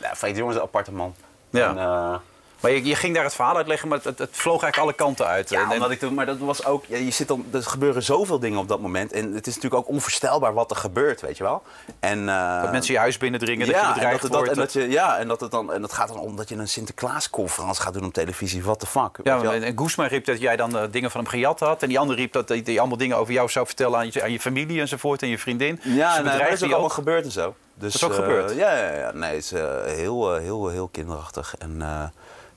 [0.00, 1.14] nou, Freek de Jonge is een aparte man.
[1.50, 1.68] Ja.
[1.68, 2.14] En, eh,
[2.60, 5.26] Maar je, je ging daar het verhaal uitleggen, maar het, het, vloog eigenlijk alle kanten
[5.26, 5.48] uit.
[5.50, 7.62] Ja, En- en- omdat ik toen, maar dat was ook, ja, je zit dan, er
[7.62, 9.12] gebeuren zoveel dingen op dat moment.
[9.12, 11.62] En het is natuurlijk ook onvoorstelbaar wat er gebeurt, weet je wel.
[12.00, 14.52] En, eh, dat mensen je huis binnendringen, dat je en bedreigd dat, dat, wordt.
[14.54, 16.54] en dat je, ja, en dat het dan, en dat gaat dan om dat je
[16.56, 18.62] een Sinterklaasconferentie gaat doen op televisie.
[18.62, 19.18] What the fuck?
[19.22, 21.82] ja, en, en Guzman riep dat jij dan eh, dingen van hem gejat had.
[21.82, 24.22] En die andere riep dat hij die allemaal dingen over jou zou vertellen aan je,
[24.22, 25.80] aan je familie enzovoort en je vriendin.
[25.82, 27.54] Ja, dus maar dat is ook allemaal gebeurd en zo.
[27.80, 28.54] Dus, Dat is ook eh, gebeurd?
[28.54, 29.12] Ja, ja, ja.
[29.12, 31.54] Nee, het is eh, heel, eh, heel, heel kinderachtig.
[31.58, 31.82] En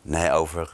[0.01, 0.69] nee, over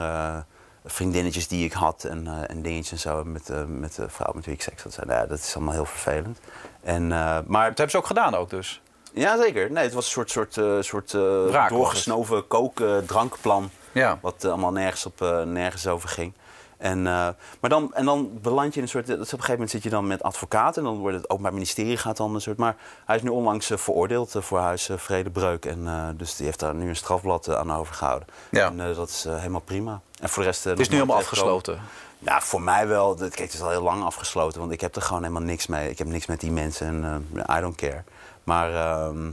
[0.86, 3.24] vriendinnetjes die ik had en, en dingetjes en zo.
[3.24, 4.96] Met, met de vrouw met wie ik seks had.
[5.06, 6.40] Nou Ja, dat is allemaal heel vervelend.
[6.82, 7.08] En,
[7.48, 8.82] maar Dat hebben ze ook gedaan ook dus.
[9.14, 9.72] Ja, zeker.
[9.72, 11.12] Nee, het was een soort, soort, soort
[11.70, 13.70] doorgesnoven kook-drankplan.
[13.92, 14.20] Ja.
[14.22, 16.34] Wat allemaal nergens, op, nergens over ging.
[16.80, 17.28] En, eh,
[17.60, 19.10] maar dan, en dan beland je in een soort...
[19.10, 20.84] op een gegeven moment zit je dan met advocaten.
[20.84, 22.58] En dan wordt het Openbaar Ministerie gaat dan een soort...
[22.58, 22.76] Maar
[23.06, 25.66] hij is nu onlangs eh, veroordeeld eh, voor huisvredebreuk.
[25.66, 28.28] en dus die heeft daar nu een strafblad aan overgehouden.
[28.52, 28.68] Ja.
[28.68, 30.02] En dat is helemaal prima.
[30.20, 30.64] En voor de rest...
[30.64, 31.82] Het is nu helemaal afgesloten.
[32.20, 33.16] Nou, voor mij wel.
[33.16, 34.60] Kijk, het is al heel lang afgesloten.
[34.60, 35.90] Want ik heb er gewoon helemaal niks mee.
[35.90, 37.28] Ik heb niks met die mensen en
[37.58, 38.04] I don't care.
[38.44, 39.32] Maar ehm,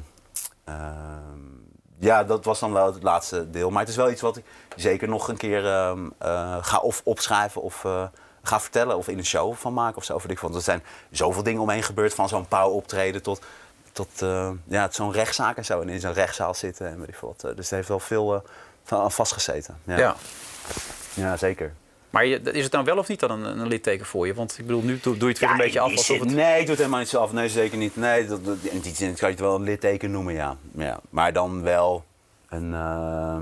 [0.65, 1.56] ehm,
[1.99, 3.71] ja, dat was dan wel het laatste deel.
[3.71, 4.45] Maar het is wel iets wat ik
[4.77, 8.05] zeker nog een keer ehm, eh, ga of opschrijven of eh,
[8.43, 8.97] ga vertellen.
[8.97, 10.21] Of in een show van maken of zo.
[10.41, 12.15] Want er zijn zoveel dingen omheen gebeurd.
[12.15, 13.41] Van zo'n pauw optreden tot,
[13.93, 15.81] tot eh, ja, zo'n rechtszaak en zo.
[15.81, 17.41] En in zo'n rechtszaal zitten en weet ik wat.
[17.41, 18.43] Dus het heeft wel veel
[18.85, 19.79] van aan vastgezeten.
[19.85, 19.99] Ja.
[19.99, 20.17] Ja.
[21.15, 21.75] ja, zeker.
[22.11, 24.35] Maar je, is het dan wel of niet dan een, een litteken voor je?
[24.35, 26.31] Want ik bedoel, nu doe, doe je het weer een beetje af alsof het...
[26.31, 27.33] Nee, ik doe het helemaal niet zo af.
[27.33, 27.97] Nee, zeker niet.
[27.97, 30.57] Nee, dat, dat- in die zin kan je het wel een litteken noemen, ja.
[30.77, 31.01] ja.
[31.11, 32.05] Maar dan wel
[32.49, 32.71] een...
[32.71, 33.41] ja,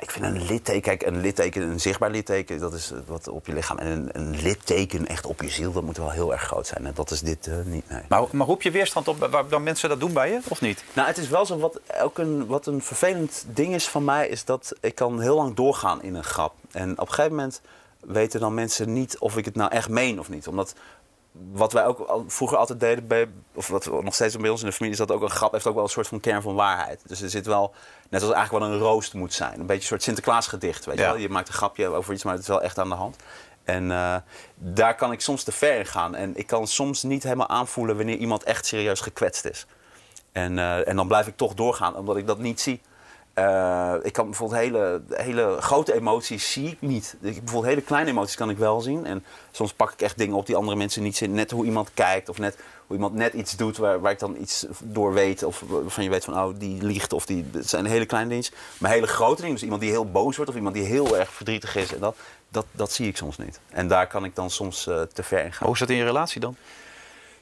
[0.00, 0.82] ik vind een litteken...
[0.82, 3.78] Kijk, een litteken, een zichtbaar litteken, dat is wat op je lichaam.
[3.78, 6.86] En een, een litteken echt op je ziel, dat moet wel heel erg groot zijn.
[6.86, 8.02] En dat is dit eh, niet, nee.
[8.08, 10.84] Maar, maar roep je weerstand op waar dan mensen dat doen bij je, of niet?
[10.92, 14.28] Nou, het is wel zo, wat, ook een, wat een vervelend ding is van mij,
[14.28, 16.54] is dat ik kan heel lang doorgaan in een grap.
[16.70, 17.60] En op een gegeven moment
[18.00, 20.48] weten dan mensen niet of ik het nou echt meen of niet.
[20.48, 20.74] Omdat
[21.52, 24.66] wat wij ook al- vroeger altijd deden, bij, of wat nog steeds bij ons in
[24.66, 26.54] de familie is, dat ook een grap heeft ook wel een soort van kern van
[26.54, 27.02] waarheid.
[27.06, 27.74] Dus er zit wel,
[28.10, 29.60] net als eigenlijk wel een roost moet zijn.
[29.60, 31.16] Een beetje een soort Sinterklaasgedicht, weet je wel.
[31.16, 33.16] Je maakt een grapje over iets, maar het is wel echt aan de hand.
[33.64, 34.16] En eh,
[34.54, 36.14] daar kan ik soms te ver in gaan.
[36.14, 39.66] En ik kan soms niet helemaal aanvoelen wanneer iemand echt serieus gekwetst is.
[40.32, 42.80] En, eh, en dan blijf ik toch doorgaan, omdat ik dat niet zie.
[43.34, 47.16] Eh, ik kan bijvoorbeeld hele, hele grote emoties zie ik niet.
[47.20, 49.06] Ik, bijvoorbeeld hele kleine emoties kan ik wel zien.
[49.06, 51.32] En soms pak ik echt dingen op die andere mensen niet zien.
[51.32, 54.66] Net hoe iemand kijkt of net hoe iemand net iets doet waar, ik dan iets
[54.82, 55.42] door weet.
[55.42, 57.12] Of waarvan je weet van, oh, die liegt.
[57.12, 58.44] Of die, het zijn hele kleine dingen.
[58.78, 61.32] Maar hele grote dingen, dus iemand die heel boos wordt of iemand die heel erg
[61.32, 61.94] verdrietig is.
[61.94, 62.16] En dat,
[62.48, 63.60] dat, dat zie ik soms niet.
[63.68, 65.66] En daar kan ik dan soms eh, te ver in gaan.
[65.66, 66.56] Hoe is dat in je relatie dan?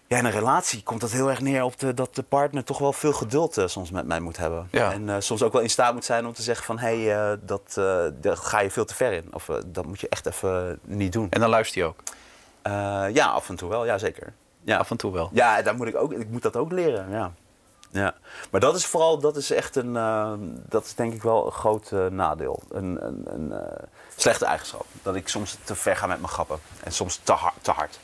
[0.08, 2.78] Ja, in een relatie komt dat heel erg neer op de, dat de partner toch
[2.78, 4.68] wel veel geduld eh, soms met mij moet hebben.
[4.70, 4.92] Ja.
[4.92, 6.78] En eh, soms ook wel in staat moet zijn om te zeggen van...
[6.78, 7.74] hé, hey, eh, dat,
[8.20, 9.28] daar ga je veel te ver in.
[9.32, 11.26] Of dat moet je echt even niet doen.
[11.30, 12.02] En dan luister je ook.
[13.14, 13.84] Ja, af en toe wel.
[13.84, 14.32] Ja, zeker.
[14.62, 15.30] Ja, Af en toe wel.
[15.32, 17.32] ja daar moet ik, ook, ik moet dat ook leren, ja.
[17.90, 18.14] ja.
[18.50, 19.92] Maar dat is vooral, dat is echt een...
[20.68, 22.62] dat is denk ik wel een groot nadeel.
[22.70, 23.54] Een, een, een
[24.16, 24.86] slechte eigenschap.
[25.02, 26.58] Dat ik soms te ver ga met mijn grappen.
[26.84, 27.98] En soms te, hard te hard.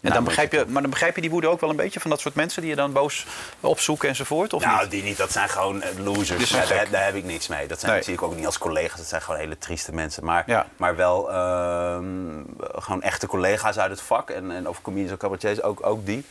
[0.00, 2.00] En Nou, dan begrijp je maar dan begrijp je die woede ook wel een beetje
[2.00, 3.26] van dat soort mensen die je dan boos
[3.60, 4.52] opzoeken enzovoort?
[4.52, 4.90] Of Nou, niet?
[4.90, 5.16] die niet.
[5.16, 6.50] Dat zijn gewoon eh, losers.
[6.50, 7.66] Ja, daar, heb ik niks mee.
[7.68, 8.02] Dat, zijn, Nee.
[8.14, 8.98] ik ook niet als collega's.
[8.98, 10.24] Dat zijn gewoon hele trieste mensen.
[10.24, 10.66] Maar, Ja.
[10.76, 14.30] maar wel ehm, gewoon echte collega's uit het vak.
[14.30, 16.24] En, en over comedians en cabaretiers ook, ook die.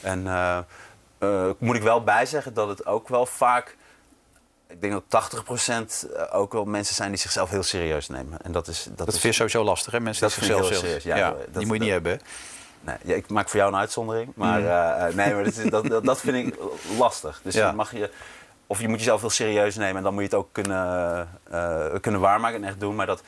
[0.00, 0.58] En eh,
[1.18, 3.76] eh, moet ik wel bijzeggen dat het ook wel vaak...
[4.68, 8.38] Ik denk dat 80% ook wel mensen zijn die zichzelf heel serieus nemen.
[8.42, 8.84] En dat is...
[8.84, 10.00] Dat, Dat is, vind je sowieso lastig, hè?
[10.00, 12.20] Mensen Dat die zichzelf heel serieus, ja, Ja, dat- die moet je niet hebben?
[12.80, 14.32] Nee, ja, ik maak voor jou een uitzondering.
[14.34, 16.58] Maar eh, eh, nee, maar dat, is- dat, dat, vind ik
[16.98, 17.40] lastig.
[17.44, 17.72] Dus Ja.
[17.72, 18.10] mag je,
[18.66, 21.84] of je moet jezelf heel serieus nemen en dan moet je het ook kunnen, eh,
[22.00, 22.94] kunnen waarmaken en echt doen.
[22.94, 23.22] Maar dat,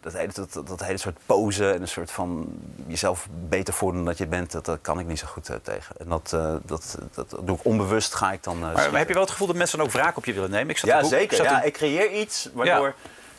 [0.00, 2.46] dat, hele, dat, dat hele soort pose en een soort van
[2.86, 5.96] jezelf beter voordoen dan dat je bent, dat, dat kan ik niet zo goed tegen.
[5.98, 6.30] En dat,
[6.66, 8.58] dat, dat, doe ik onbewust, ga ik dan.
[8.58, 8.98] Maar, schieten.
[8.98, 10.68] heb je wel het gevoel dat mensen dan ook wraak op je willen nemen?
[10.70, 11.42] Ik zat Ja, boek- zeker.
[11.42, 12.94] Ja, ik creëer iets waardoor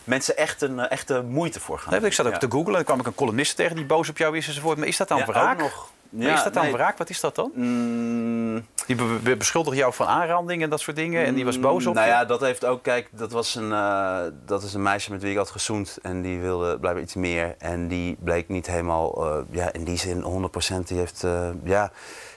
[0.10, 1.94] mensen echt een eh, echte moeite voor gaan.
[1.94, 2.38] Nee, ik zat ook Ja.
[2.38, 4.78] te googlen en dan kwam ik een columnist tegen die boos op jou is enzovoort.
[4.78, 5.58] Maar is dat dan Ja, wraak?
[5.58, 5.92] nog.
[6.12, 6.72] Ja, is dat dan nee.
[6.74, 6.98] wraak?
[6.98, 7.52] Wat is dat dan?
[7.56, 11.26] Mm, Die be- be- beschuldigt jou van aanranding en dat soort dingen.
[11.26, 12.14] En die was boos op Nou je.
[12.14, 15.32] ja, dat heeft ook, kijk, dat was een, eh, dat is een meisje met wie
[15.32, 15.98] ik had gezoend.
[16.02, 17.56] En die wilde blijkbaar iets meer.
[17.58, 20.88] En die bleek niet helemaal, eh, ja, in die zin 100%.
[20.88, 21.24] Die heeft,
[21.64, 21.92] ja,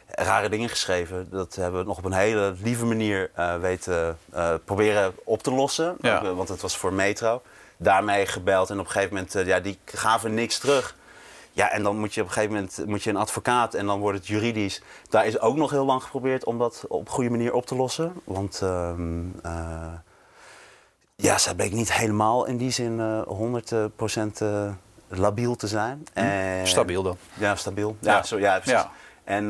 [0.08, 1.26] rare dingen geschreven.
[1.30, 4.18] Dat hebben we nog op een hele lieve manier weten
[4.64, 5.96] proberen op te lossen.
[6.00, 6.34] Ja.
[6.34, 7.42] Want het was voor Metro.
[7.82, 10.96] Daarmee gebeld en op een gegeven moment, eh, ja, die gaven niks terug.
[11.52, 14.00] Ja, en dan moet je op een gegeven moment moet je een advocaat en dan
[14.00, 14.82] wordt het juridisch.
[15.08, 17.74] Daar is ook nog heel lang geprobeerd om dat op een goede manier op te
[17.76, 18.12] lossen.
[18.24, 19.92] Want ehm, eh,
[21.16, 24.70] ja, zij bleek niet helemaal in die zin eh 100% eh,
[25.08, 26.06] labiel te zijn.
[26.12, 27.16] En- Stabiel dan.
[27.34, 27.96] Ja, stabiel.
[28.00, 28.22] Ja, Ja.
[28.22, 28.72] Zo, ja precies.
[28.72, 28.90] Ja.
[29.24, 29.44] En,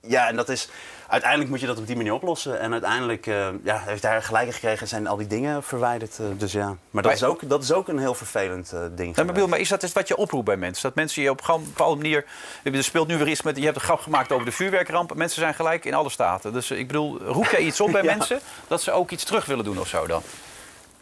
[0.00, 0.68] ja, en dat is...
[1.12, 2.60] Uiteindelijk moet je dat op die manier oplossen.
[2.60, 6.18] En uiteindelijk eh, ja, heeft hij gelijk gekregen en zijn al die dingen verwijderd.
[6.18, 6.76] eh, dus ja.
[6.90, 8.96] Maar dat, is, ook, dat is ook een heel vervelend eh, ding.
[9.16, 10.82] Nee, maar, bedoel, maar is dat is wat je oproept bij mensen?
[10.82, 12.24] Dat mensen je op een bepaalde manier...
[12.62, 13.56] Er speelt nu weer iets met...
[13.56, 15.14] Je hebt een grap gemaakt over de vuurwerkramp.
[15.14, 16.52] Mensen zijn gelijk in alle staten.
[16.52, 18.16] Dus ik bedoel, roep jij iets op bij Ja.
[18.16, 18.40] mensen...
[18.68, 20.22] dat ze ook iets terug willen doen of zo dan?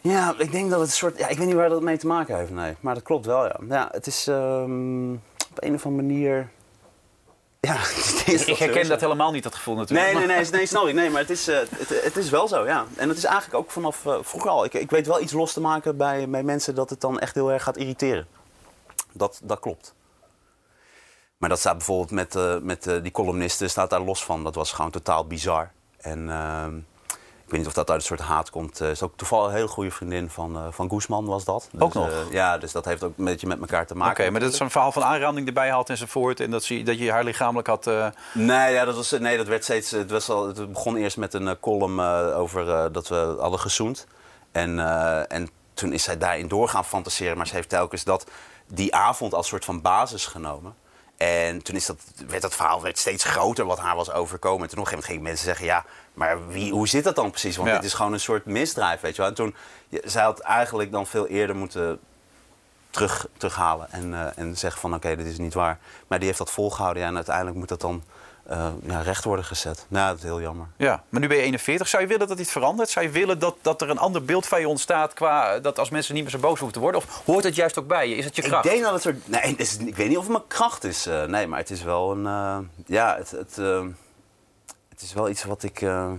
[0.01, 1.17] Ja, ik denk dat het een soort.
[1.17, 2.73] Ja, ik weet niet waar dat mee te maken heeft, nee.
[2.79, 3.55] Maar dat klopt wel, ja.
[3.69, 6.49] Ja, het is ehm, op een of andere manier.
[7.67, 7.75] Ja,
[8.17, 10.13] het is Ik herken dat helemaal niet, dat gevoel natuurlijk.
[10.13, 10.93] Nee, nee, nee, nee, snap ik.
[10.93, 12.85] Nee, maar het is, eh, het, het is wel zo, ja.
[12.95, 14.65] En het is eigenlijk ook vanaf eh, vroeger al.
[14.65, 17.35] Ik, ik weet wel iets los te maken bij, bij mensen dat het dan echt
[17.35, 18.27] heel erg gaat irriteren.
[19.11, 19.93] Dat, dat klopt.
[21.37, 24.43] Maar dat staat bijvoorbeeld met, eh, met die columnisten, staat daar los van.
[24.43, 25.71] Dat was gewoon totaal bizar.
[25.97, 26.79] En ehm,
[27.51, 28.79] weet niet of dat uit een soort haat komt.
[28.79, 31.69] Het is ook toevallig een hele goede vriendin van, eh van Guzman was dat.
[31.71, 32.07] Dus, Ook nog?
[32.09, 34.23] eh, ja, dus dat heeft ook een beetje met elkaar te maken.
[34.23, 36.39] Oké, maar dat is een verhaal van aanranding erbij haalt enzovoort.
[36.39, 37.87] En dat, ze, dat je haar lichamelijk had...
[37.87, 39.91] eh, Nee, ja, dat, was, nee dat werd steeds.
[39.91, 43.35] Het, was al, het begon eerst met een eh, column eh, over eh, dat we
[43.39, 44.07] hadden gezoend.
[44.51, 47.37] En, eh, en toen is zij daarin door gaan fantaseren.
[47.37, 48.25] Maar ze heeft telkens dat
[48.67, 50.75] die avond als soort van basis genomen.
[51.21, 51.97] En toen is dat,
[52.27, 54.63] werd dat verhaal werd steeds groter wat haar was overkomen.
[54.63, 57.15] En toen op een gegeven moment gingen mensen zeggen: Ja, maar wie, hoe zit dat
[57.15, 57.55] dan precies?
[57.55, 57.75] Want Ja.
[57.75, 59.29] dit is gewoon een soort misdrijf, weet je wel.
[59.29, 59.55] En toen,
[60.03, 61.99] zij had eigenlijk dan veel eerder moeten
[62.89, 65.79] terug, terughalen en, eh, en zeggen van oké, dit is niet waar.
[66.07, 68.03] Maar die heeft dat volgehouden ja, en uiteindelijk moet dat dan
[68.51, 69.85] eh, ja, recht worden gezet.
[69.87, 70.67] Nou, dat is heel jammer.
[70.77, 71.87] Ja, maar nu ben je 41.
[71.87, 72.89] Zou je willen dat iets verandert?
[72.89, 75.13] Zou je willen dat, dat er een ander beeld van je ontstaat...
[75.13, 77.01] qua dat als mensen niet meer zo boos hoeven te worden?
[77.01, 78.15] Of hoort het juist ook bij je?
[78.15, 78.65] Is het je kracht?
[78.65, 79.27] Ik denk dat het soort.
[79.27, 81.05] Nee, is, ik weet niet of het mijn kracht is.
[81.05, 82.25] eh, nee, maar het is wel een.
[82.25, 83.85] eh, ja, het, het, eh,
[84.89, 85.81] het is wel iets wat ik.
[85.81, 86.11] eh,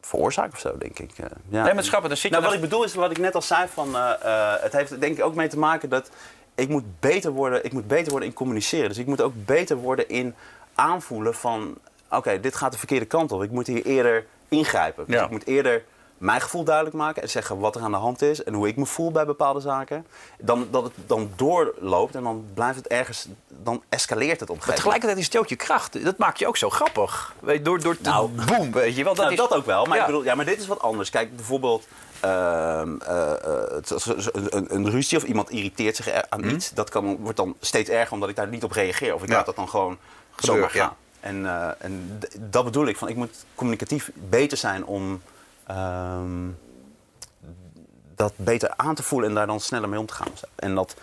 [0.00, 1.10] veroorzaak of zo, denk ik.
[1.18, 1.64] eh, ja.
[1.64, 3.42] Nee, maar grappig, dan zit je Nou, wat ik bedoel is wat ik net al
[3.42, 3.96] zei van.
[3.96, 6.10] eh, eh, het heeft er denk ik ook mee te maken dat.
[6.56, 8.88] Ik moet, beter worden, ik moet beter worden in communiceren.
[8.88, 10.34] Dus ik moet ook beter worden in
[10.74, 11.74] aanvoelen van...
[12.10, 13.42] Oké, dit gaat de verkeerde kant op.
[13.42, 15.04] Ik moet hier eerder ingrijpen.
[15.06, 15.24] Dus Ja.
[15.24, 15.84] ik moet eerder
[16.18, 18.76] mijn gevoel duidelijk maken en zeggen wat er aan de hand is en hoe ik
[18.76, 20.06] me voel bij bepaalde zaken.
[20.38, 24.62] Dan, dat het dan doorloopt en dan blijft het ergens, dan escaleert het op een
[24.66, 25.02] Maar gegeven moment.
[25.02, 26.04] tegelijkertijd is het ook je kracht.
[26.04, 27.34] Dat maakt je ook zo grappig.
[27.40, 28.30] Weet Door, door te Nou.
[28.46, 29.14] boem, weet je wel.
[29.14, 30.00] Dat Nou, is, dat ook wel, maar Ja.
[30.02, 31.10] ik bedoel, ja, maar dit is wat anders.
[31.10, 31.86] Kijk, bijvoorbeeld
[32.20, 33.82] ehm, eh, eh,
[34.32, 36.70] een, een, ruzie of iemand irriteert zich aan iets.
[36.70, 39.14] Dat kan, wordt dan steeds erger omdat ik daar niet op reageer.
[39.14, 39.30] Of ik Mhm.
[39.30, 39.36] Ja.
[39.36, 39.98] laat dat dan gewoon
[40.34, 40.96] Gebeuren, zomaar ja.
[41.20, 45.22] En, eh, en dat bedoel ik, van ik moet communicatief beter zijn om
[45.66, 46.48] ehm,
[48.14, 50.28] dat beter aan te voelen en daar dan sneller mee om te gaan.
[50.34, 50.46] zo.
[50.54, 50.96] En dat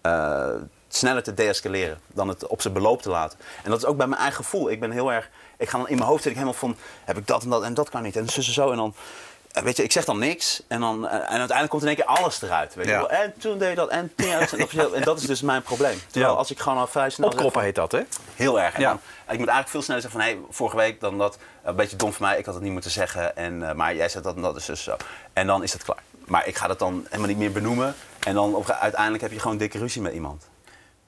[0.00, 0.54] eh,
[0.88, 3.38] sneller te deescaleren dan het op zijn beloop te laten.
[3.62, 4.70] En dat is ook bij mijn eigen gevoel.
[4.70, 7.16] Ik ben heel erg, ik ga dan in mijn hoofd zit ik helemaal van, heb
[7.16, 8.94] ik dat en dat en dat kan niet en zus en zo en dan.
[9.54, 11.96] Eh, Weet je, ik zeg dan niks en, dan, eh, en uiteindelijk komt in één
[11.96, 12.74] keer alles eruit.
[12.74, 12.98] Weet je Ja.
[12.98, 13.10] wel.
[13.10, 15.98] En toen deed je dat en toen en dat- en dat is dus mijn probleem.
[16.10, 16.38] Terwijl Ja.
[16.38, 18.00] als ik gewoon al vrij snel Opkroppen heet dat, hè?
[18.34, 18.74] Heel erg.
[18.74, 18.88] En Ja.
[18.88, 18.96] dan,
[19.28, 20.30] ik moet eigenlijk veel sneller zeggen van...
[20.30, 22.90] Hey, vorige week dan dat, een beetje dom van mij, ik had het niet moeten
[22.90, 23.36] zeggen.
[23.36, 24.96] En, eh, maar jij zegt dat en dat is dus zo.
[25.32, 26.02] En dan is het klaar.
[26.26, 27.94] Maar ik ga dat dan helemaal niet meer benoemen.
[28.20, 30.48] En dan op, uiteindelijk heb je gewoon dikke ruzie met iemand.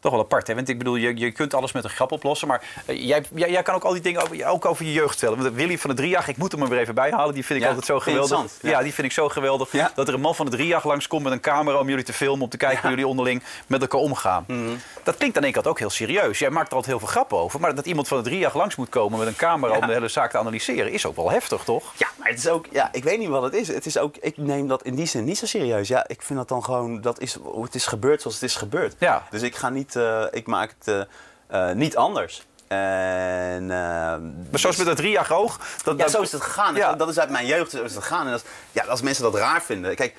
[0.06, 0.54] Toch wel apart, hè?
[0.54, 2.48] Want ik bedoel, je, je kunt alles met een grap oplossen.
[2.48, 5.10] Maar eh, jij, jij, jij kan ook al die dingen over, ook over je jeugd
[5.10, 5.42] vertellen.
[5.42, 7.34] Want Willy van de Driejacht, ik moet hem er weer even bij halen.
[7.34, 8.52] Die vind ik Ja, altijd zo geweldig.
[8.60, 8.70] Ja.
[8.70, 8.82] ja.
[8.82, 9.72] die vind ik zo geweldig.
[9.72, 9.92] Ja.
[9.94, 12.42] Dat er een man van de Driejacht langskomt met een camera om jullie te filmen.
[12.42, 14.44] Om te kijken hoe jullie onderling met elkaar omgaan.
[14.46, 14.74] Mhm.
[15.02, 16.38] Dat klinkt aan één kant ook heel serieus.
[16.38, 17.60] Jij maakt er altijd heel veel grappen over.
[17.60, 20.08] Maar dat iemand van de Driejacht langs moet komen met een camera om de hele
[20.08, 20.92] zaak te analyseren.
[20.92, 21.92] Is ook wel heftig, toch?
[21.96, 22.66] Ja, maar het is ook...
[22.70, 23.68] Ja, ik weet niet wat het is.
[23.68, 24.16] Het is ook...
[24.20, 25.88] Ik neem dat in die zin niet zo serieus.
[25.88, 27.00] Ja, ik vind dat dan gewoon...
[27.00, 28.94] Dat is, het is gebeurd zoals het is gebeurd.
[28.98, 29.22] Ja.
[29.30, 29.95] Dus ik ga niet...
[29.96, 31.06] eh, ik maak het
[31.48, 32.46] eh, eh, niet anders.
[32.68, 33.62] En...
[33.62, 34.20] eh, Maar
[34.60, 35.58] zoals met dat Driejacht oog.
[35.84, 36.74] Dat, Ja, dat- zo is het gegaan.
[36.74, 36.92] Ja.
[36.92, 38.26] Dat is uit mijn jeugd zo is het gegaan.
[38.26, 38.42] En als,
[38.72, 39.94] ja, als mensen dat raar vinden...
[39.94, 40.16] Kijk,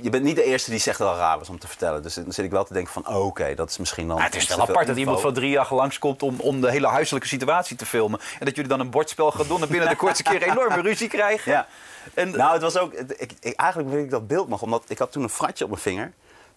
[0.00, 2.02] je bent niet de eerste die zegt dat het raar was om te vertellen.
[2.02, 4.16] Dus dan zit ik wel te denken van, oh, oké, dat is misschien dan...
[4.16, 6.86] Maar het is wel apart dat iemand van drie jaar langskomt om, om de hele
[6.86, 8.20] huiselijke situatie te filmen.
[8.38, 11.08] En dat jullie dan een bordspel gaan doen en binnen de kortste keer enorme ruzie
[11.08, 11.52] krijgen.
[11.52, 11.66] Ja.
[12.14, 12.92] En, Nou, het was ook...
[12.92, 15.70] Ik, ik, eigenlijk weet ik dat beeld nog, omdat ik had toen een fratje op
[15.70, 16.12] mijn vinger.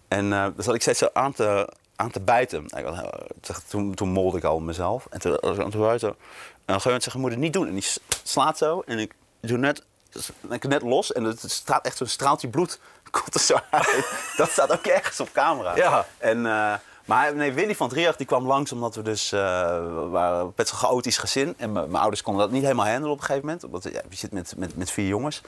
[0.08, 2.68] En eh daar zat ik steeds zo aan te, aan te bijten.
[2.68, 3.08] Eh,
[3.68, 5.06] toen, toen molde ik al mezelf.
[5.10, 6.08] En toen was ik aan het buiten.
[6.08, 7.66] En op een gegeven moment je moet het niet doen.
[7.66, 7.86] En die
[8.22, 8.82] slaat zo.
[8.86, 9.84] En ik doe net,
[10.50, 11.12] ik net los.
[11.12, 12.78] En het staat echt zo'n straaltje bloed.
[13.10, 14.32] Komt er zo uit.
[14.36, 15.76] dat staat ook ergens op camera.
[15.76, 16.06] Ja.
[16.18, 16.74] En, eh,
[17.04, 19.30] maar nee, Willy van Drieach die kwam langs omdat we dus...
[19.30, 21.54] we waren best wel chaotisch gezin.
[21.56, 23.64] En mijn ouders konden dat niet helemaal handelen op een gegeven moment.
[23.64, 25.40] Omdat ja, je zit met, met, met vier jongens.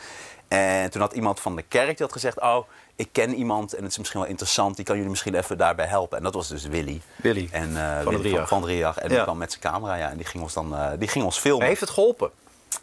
[0.49, 2.41] En toen had iemand van de kerk die had gezegd...
[2.41, 4.77] Oh, ik ken iemand en het is misschien wel interessant.
[4.77, 6.19] Die kan jullie misschien even daarbij helpen.
[6.19, 7.01] En dat was dus Willy.
[7.17, 8.37] Willy En, eh, van Willy.
[8.37, 8.99] Van, van Drieach.
[8.99, 9.15] En Ja.
[9.15, 11.39] die kwam met zijn camera ja, en die ging ons dan eh, die ging ons
[11.39, 11.67] filmen.
[11.67, 12.31] heeft het geholpen?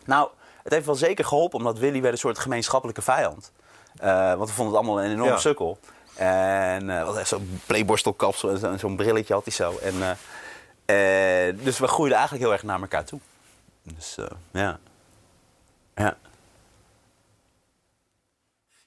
[0.06, 0.30] Nou,
[0.64, 3.52] het heeft wel zeker geholpen, omdat Willy werd een soort gemeenschappelijke vijand.
[4.38, 5.38] Want we vonden het allemaal een enorm Ja.
[5.38, 5.78] sukkel.
[6.16, 9.78] En eh wat echt zo'n playborstelkapsel en zo- en zo'n brilletje had hij zo.
[9.82, 9.94] En,
[10.86, 13.20] eh, eh, dus we groeiden eigenlijk heel erg naar elkaar toe.
[13.84, 14.18] Dus
[14.52, 14.80] ja.
[15.96, 16.18] Ja.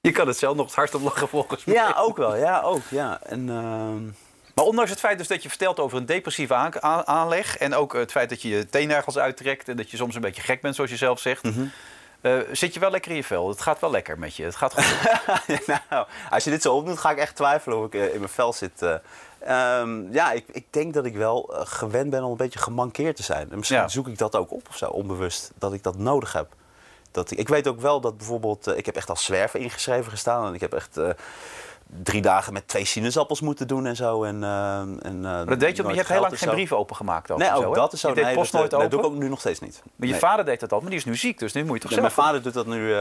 [0.01, 1.75] Je kan het zelf nog het hardst op lachen volgens mij.
[1.75, 2.37] ja, ook wel.
[2.37, 2.83] Ja, ook.
[2.91, 3.21] Ja.
[3.23, 4.05] En, ehm,
[4.55, 7.57] Maar ondanks het feit dus dat je vertelt over een depressieve aan- aan- aanleg...
[7.57, 9.69] en ook het feit dat je je teennagels uittrekt...
[9.69, 11.43] en dat je soms een beetje gek bent, zoals je zelf zegt...
[11.43, 11.67] Mhm.
[12.25, 13.49] Eh, zit je wel lekker in je vel.
[13.49, 14.45] Het gaat wel lekker met je.
[14.45, 15.67] Het gaat goed.
[15.91, 18.31] nou, als je dit zo opdoet, ga ik echt twijfelen of ik eh, in mijn
[18.33, 18.83] vel zit.
[18.83, 18.95] eh.
[19.39, 23.23] Ehm, ja, ik, ik denk dat ik wel gewend ben om een beetje gemankeerd te
[23.23, 23.51] zijn.
[23.51, 23.89] En misschien Ja.
[23.89, 25.51] zoek ik dat ook op of zo, onbewust.
[25.59, 26.47] Dat ik dat nodig heb.
[27.11, 28.67] Dat ik, ik weet ook wel dat bijvoorbeeld...
[28.77, 30.47] ik heb echt als zwerver ingeschreven gestaan.
[30.47, 30.99] En ik heb echt
[32.03, 34.25] drie dagen met twee sinaasappels moeten doen en zo.
[34.25, 37.37] En, eh, en, eh, Maar dat deed je, je hebt heel lang geen brieven opengemaakt.
[37.37, 38.09] Nee, ook zo, dat is zo.
[38.09, 38.91] Je deed nee, post dat, nooit eh, open.
[38.91, 39.83] dat doe ik ook nu nog steeds niet.
[39.97, 41.39] Maar je vader deed dat al, maar die is nu ziek.
[41.39, 42.03] Dus nu moet je toch zelf...
[42.03, 42.95] mijn vader doet dat nu,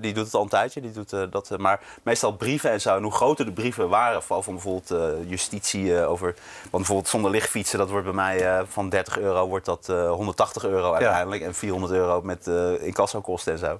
[0.00, 0.80] die doet het al een tijdje.
[0.80, 2.96] Die doet, dat, maar meestal brieven en zo.
[2.96, 4.94] En hoe groter de brieven waren, vooral van bijvoorbeeld
[5.26, 6.34] justitie over.
[6.60, 10.64] Want bijvoorbeeld zonder lichtfietsen, dat wordt bij mij van 30 euro wordt dat eh, 180
[10.64, 11.42] euro uiteindelijk.
[11.42, 12.46] En 400 euro met
[12.80, 13.78] incassokosten en zo.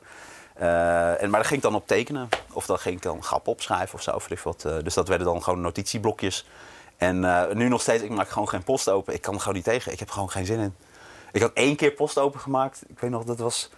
[0.61, 2.29] Eh, en, maar daar ging ik dan op tekenen.
[2.53, 4.11] Of dan ging ik dan grappen opschrijven of zo.
[4.11, 4.65] Of wat.
[4.65, 6.47] eh, dus dat werden dan gewoon notitieblokjes.
[6.97, 9.15] En eh, nu nog steeds, ik maak gewoon geen post open.
[9.15, 9.93] Ik kan er gewoon niet tegen.
[9.93, 10.75] Ik heb gewoon geen zin in.
[11.33, 12.83] Ik had één keer post opengemaakt.
[12.89, 13.71] Ik weet nog, dat was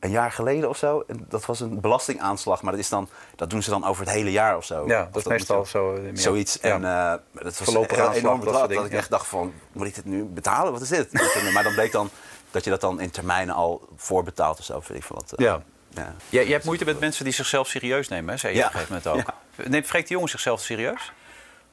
[0.00, 1.04] een jaar geleden of zo.
[1.06, 2.62] En dat was een belastingaanslag.
[2.62, 4.86] Maar dat, is dan, dat doen ze dan over het hele jaar of zo.
[4.86, 5.92] Ja, dat is meestal zo.
[5.92, 6.18] meer.
[6.18, 6.58] Zoiets.
[6.62, 6.74] Ja.
[6.74, 6.82] En
[7.32, 8.68] dat was een enorm dat bedrag.
[8.68, 10.72] Dat ik echt dacht van, moet ik dit nu betalen?
[10.72, 11.12] Wat is dit?
[11.54, 12.10] maar dan bleek dan
[12.50, 14.82] dat je dat dan in termijnen al voorbetaalt of zo.
[14.86, 15.32] Weet ik veel wat.
[15.36, 15.62] Ja.
[15.94, 16.14] Ja.
[16.28, 18.36] Je, je hebt moeite met mensen die zichzelf serieus nemen, hè?
[18.36, 18.66] zei je Ja.
[18.66, 19.34] op een gegeven moment ook.
[19.68, 21.12] Neemt Freek de Jonge zichzelf serieus?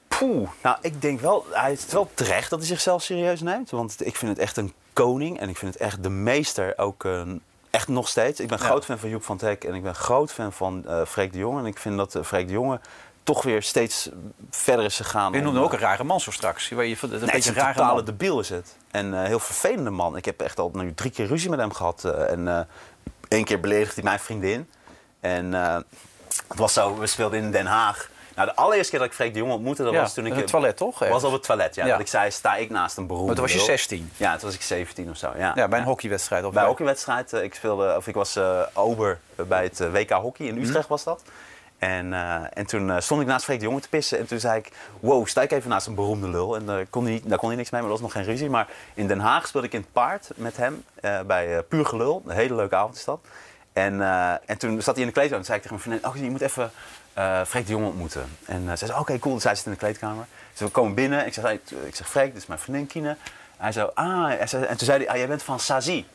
[0.07, 0.49] Poeh.
[0.63, 3.69] Nou, ik denk wel, hij is wel terecht dat hij zichzelf serieus neemt.
[3.69, 7.05] Want ik vind het echt een koning en ik vind het echt de meester ook
[7.05, 7.21] eh,
[7.69, 8.39] echt nog steeds.
[8.39, 8.65] Ik ben Ja.
[8.65, 11.37] groot fan van Joep van Teck en ik ben groot fan van eh Freek de
[11.37, 11.59] Jonge.
[11.59, 12.79] En ik vind dat eh, Freek de Jonge
[13.23, 14.09] toch weer steeds
[14.49, 15.31] verder is gegaan.
[15.31, 16.69] Je om, noemde ook een rare man zo straks.
[16.69, 18.05] Je, je, een Nee, beetje een een rare totale man.
[18.05, 18.75] debiel is het.
[18.91, 20.17] En een heel vervelende man.
[20.17, 22.05] Ik heb echt al nu drie keer ruzie met hem gehad.
[22.05, 22.67] eh, en
[23.27, 24.69] één keer beledigde hij mijn vriendin.
[25.19, 25.75] En eh,
[26.47, 28.09] het was zo, we speelden in Den Haag.
[28.35, 30.31] Nou, de allereerste keer dat ik Freek de Jonge ontmoette, dat Ja, was toen ik...
[30.31, 30.99] in het toilet, toch?
[30.99, 31.85] was op het toilet, ja.
[31.85, 31.91] Ja.
[31.91, 33.67] Dat ik zei, sta ik naast een beroemde Maar toen was je lul.
[33.67, 34.11] 16.
[34.17, 35.51] Ja, toen was ik 17 of zo, ja.
[35.55, 36.43] Ja, bij een hockeywedstrijd.
[36.43, 37.33] Of Bij een hockeywedstrijd.
[37.33, 40.87] eh, Ik, speelde, of ik was eh, ober bij het WK Hockey in Utrecht Mhm.
[40.87, 41.21] was dat.
[41.79, 44.17] En, eh, en toen eh, stond ik naast Freek de Jonge te pissen.
[44.19, 46.55] En toen zei ik, wow, sta ik even naast een beroemde lul.
[46.55, 48.49] En daar kon hij, daar kon hij niks mee, maar dat was nog geen ruzie.
[48.49, 51.85] Maar in Den Haag speelde ik in het paard met hem eh, bij eh, Puur
[51.85, 52.23] Gelul.
[52.25, 53.19] Een hele leuke avond is dat.
[53.73, 56.21] En, eh, en toen zat hij in de kleedkamer en zei ik tegen mijn vriendin...
[56.21, 56.71] Oh, je moet even
[57.13, 58.25] eh Freek de Jonge ontmoeten.
[58.45, 59.35] En uh, zei ze, oké, cool.
[59.35, 60.25] Dus hij zit in de kleedkamer.
[60.51, 61.25] Dus we komen binnen.
[61.25, 61.51] Ik zeg,
[61.85, 63.17] ik zeg Freek, dit is mijn vriendin Kine.
[63.57, 64.31] Hij zo, ah.
[64.45, 66.05] Zei, en toen zei hij, ah, jij bent van Sazi.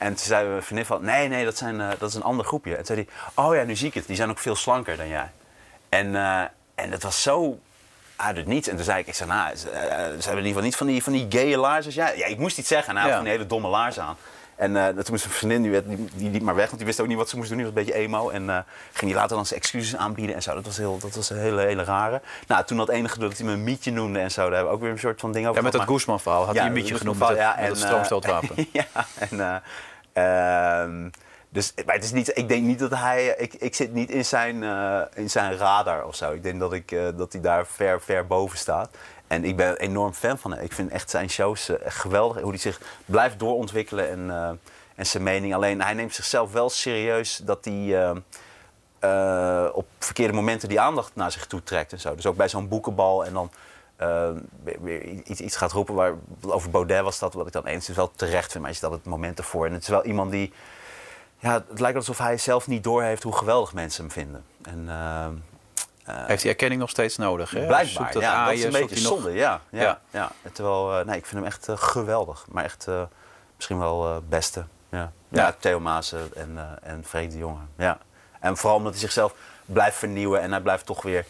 [0.00, 2.44] En toen zei mijn vriendin van, nee, nee, dat, zijn, eh, dat is een ander
[2.46, 2.70] groepje.
[2.70, 4.06] En toen zei hij, oh ja, nu zie ik het.
[4.06, 5.30] Die zijn ook veel slanker dan jij.
[5.88, 6.42] En, eh,
[6.74, 7.58] en dat was zo
[8.16, 8.68] uit het niets.
[8.68, 10.76] En toen zei ik, ik zei, nou, ze, eh, ze hebben in ieder geval niet
[10.76, 12.18] van die, van die gaye laarzen als jij.
[12.18, 12.96] Ja, ik moest iets zeggen.
[12.96, 13.14] Had Ja.
[13.14, 14.16] van die hele domme laarzen aan.
[14.60, 16.86] En eh, toen moest mijn vriendin, die, werd, die, die liep maar weg, want die
[16.86, 17.58] wist ook niet wat ze moest doen.
[17.58, 18.30] Die was een beetje emo.
[18.30, 18.58] En eh,
[18.92, 20.54] ging die later dan zijn excuses aanbieden en zo.
[20.54, 22.20] Dat was, heel, dat was een hele, hele rare.
[22.46, 24.42] Nou, toen dat enige dat hij me een mietje noemde en zo.
[24.42, 26.56] Daar hebben we ook weer een soort van ding over Ja, met dat Guzman-verhaal had
[26.56, 28.66] hij een dat genoemd met het en, eh, stroomstootwapen.
[28.72, 28.86] ja,
[29.18, 31.08] en, eh, ehm,
[31.52, 34.24] dus, maar het is niet, ik denk niet dat hij, ik, ik zit niet in
[34.24, 36.32] zijn, eh, in zijn radar of zo.
[36.32, 38.96] Ik denk dat, ik, eh, dat hij daar ver, ver boven staat.
[39.30, 40.64] En ik ben enorm fan van hem.
[40.64, 42.40] Ik vind echt zijn shows eh, geweldig.
[42.40, 44.50] Hoe hij zich blijft doorontwikkelen en, eh,
[44.94, 45.54] en zijn mening.
[45.54, 48.12] Alleen hij neemt zichzelf wel serieus dat hij
[48.98, 52.14] eh, op verkeerde momenten die aandacht naar zich toe trekt en zo.
[52.14, 53.50] Dus ook bij zo'n boekenbal en dan
[54.62, 55.94] weer, iets, iets gaat roepen.
[55.94, 56.14] Waar,
[56.46, 58.62] over Baudet was dat, wat ik dan enigszins wel terecht vind.
[58.62, 59.66] Maar je stelt het moment ervoor.
[59.66, 60.52] En het is wel iemand die...
[61.38, 64.44] Ja, het lijkt alsof hij zelf niet doorheeft hoe geweldig mensen hem vinden.
[64.62, 64.88] En,
[66.26, 67.50] Heeft hij erkenning nog steeds nodig?
[67.50, 67.66] Hè?
[67.66, 68.44] Blijkbaar, dat ja.
[68.44, 69.60] Dat is een beetje nog- zonde, ja.
[69.70, 70.32] ja, Ja.
[70.52, 72.44] Terwijl, eh, nee, ik vind hem echt eh, geweldig.
[72.48, 73.02] Maar echt eh,
[73.56, 74.64] misschien wel eh beste.
[74.90, 75.54] Ja, ja.
[75.58, 77.60] Theo Maassen en, eh en Freek de Jonge.
[77.76, 77.98] Ja.
[78.40, 79.34] En vooral omdat hij zichzelf
[79.66, 80.40] blijft vernieuwen.
[80.40, 81.24] En hij blijft toch weer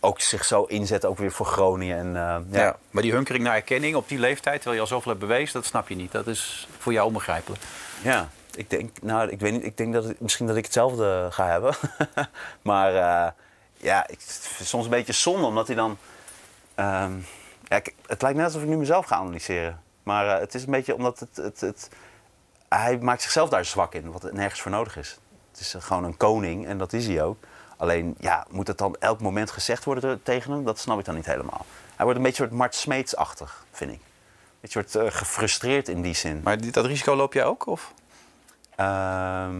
[0.00, 1.98] ook zich zo inzetten, ook weer voor Groningen.
[1.98, 2.22] En, eh,
[2.58, 2.64] Ja.
[2.64, 2.76] ja.
[2.90, 5.64] Maar die hunkering naar erkenning op die leeftijd, terwijl je al zoveel hebt bewezen, dat
[5.64, 6.12] snap je niet.
[6.12, 7.62] Dat is voor jou onbegrijpelijk.
[8.02, 11.26] Ja, ik denk, nou, ik weet niet, ik denk dat het, misschien dat ik hetzelfde
[11.30, 11.74] ga hebben.
[12.62, 13.30] maar eh,
[13.80, 14.20] ja, ik,
[14.62, 15.98] soms een beetje zonde, omdat hij dan...
[16.74, 17.12] ehm,
[17.68, 19.82] ja, het lijkt net alsof ik nu mezelf ga analyseren.
[20.02, 21.88] Maar eh, het is een beetje omdat het, het, het...
[22.68, 25.18] Hij maakt zichzelf daar zwak in, wat nergens voor nodig is.
[25.50, 27.38] Het is gewoon een koning en dat is hij ook.
[27.76, 30.64] Alleen, ja, moet het dan elk moment gezegd worden te- tegen hem?
[30.64, 31.66] Dat snap ik dan niet helemaal.
[31.96, 34.00] Hij wordt een beetje soort Mart Smeets-achtig, vind ik.
[34.60, 36.40] Een soort eh, gefrustreerd in die zin.
[36.44, 37.66] Maar dat risico loop jij ook?
[37.66, 37.92] Of?
[38.76, 39.54] Ehm,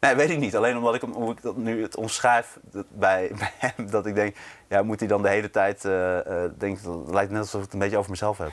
[0.00, 0.56] nee, weet ik niet.
[0.56, 4.14] Alleen omdat ik hoe ik dat nu het omschrijf dat bij, bij hem, dat ik
[4.14, 4.36] denk,
[4.68, 6.18] ja, moet hij dan de hele tijd, eh,
[6.58, 8.52] denk, het lijkt net alsof ik het een beetje over mezelf heb.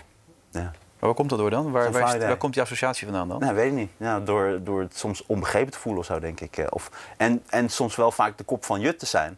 [0.51, 0.61] Ja.
[0.99, 1.71] Maar waar komt dat door dan?
[1.71, 3.39] Waar, waar, komt die associatie vandaan dan?
[3.39, 3.91] Nee, weet ik niet.
[3.97, 6.57] Ja, door, door het soms onbegrepen te voelen of zo, denk ik.
[6.57, 9.37] eh, Of, en, en soms wel vaak de kop van Jut te zijn.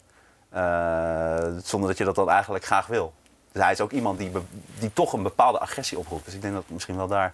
[1.64, 3.14] zonder dat je dat dan eigenlijk graag wil.
[3.52, 4.32] Dus hij is ook iemand die,
[4.80, 6.26] die toch een bepaalde agressie oproept.
[6.26, 7.34] Dus ik denk dat misschien wel daar,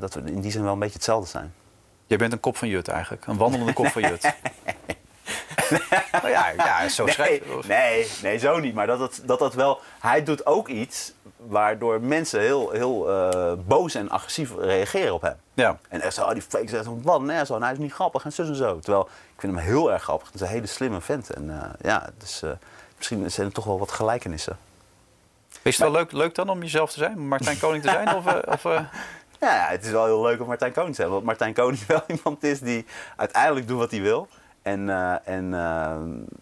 [0.00, 1.54] dat we in die zin wel een beetje hetzelfde zijn.
[2.06, 3.26] Jij bent een kop van Jut eigenlijk.
[3.26, 4.22] Een wandelende kop van Jut.
[6.12, 8.74] nou ja, ja, zo schrijf Nee, nee, nee, zo niet.
[8.74, 9.80] Maar dat dat, dat dat wel...
[10.00, 15.36] Hij doet ook iets waardoor mensen heel, heel eh, boos en agressief reageren op hem.
[15.54, 15.78] Ja.
[15.88, 17.92] En echt zo, oh, die fake zegt van, wat, nee, zo, en hij is niet
[17.92, 18.78] grappig en zo en zo.
[18.78, 20.26] Terwijl, ik vind hem heel erg grappig.
[20.26, 21.30] Het is een hele slimme vent.
[21.30, 22.42] En eh, ja, dus
[22.96, 24.58] misschien zijn er toch wel wat gelijkenissen.
[25.62, 27.28] Is het wel leuk, leuk dan om jezelf te zijn?
[27.28, 28.14] Martijn Koning te zijn?
[28.14, 28.64] Of, of,
[29.44, 31.22] eh, Ja, het is wel heel leuk om Martijn Koning te hebben.
[31.22, 32.84] Want Martijn Koning wel iemand is die
[33.16, 34.28] uiteindelijk doet wat hij wil.
[34.62, 35.96] En, eh, en eh,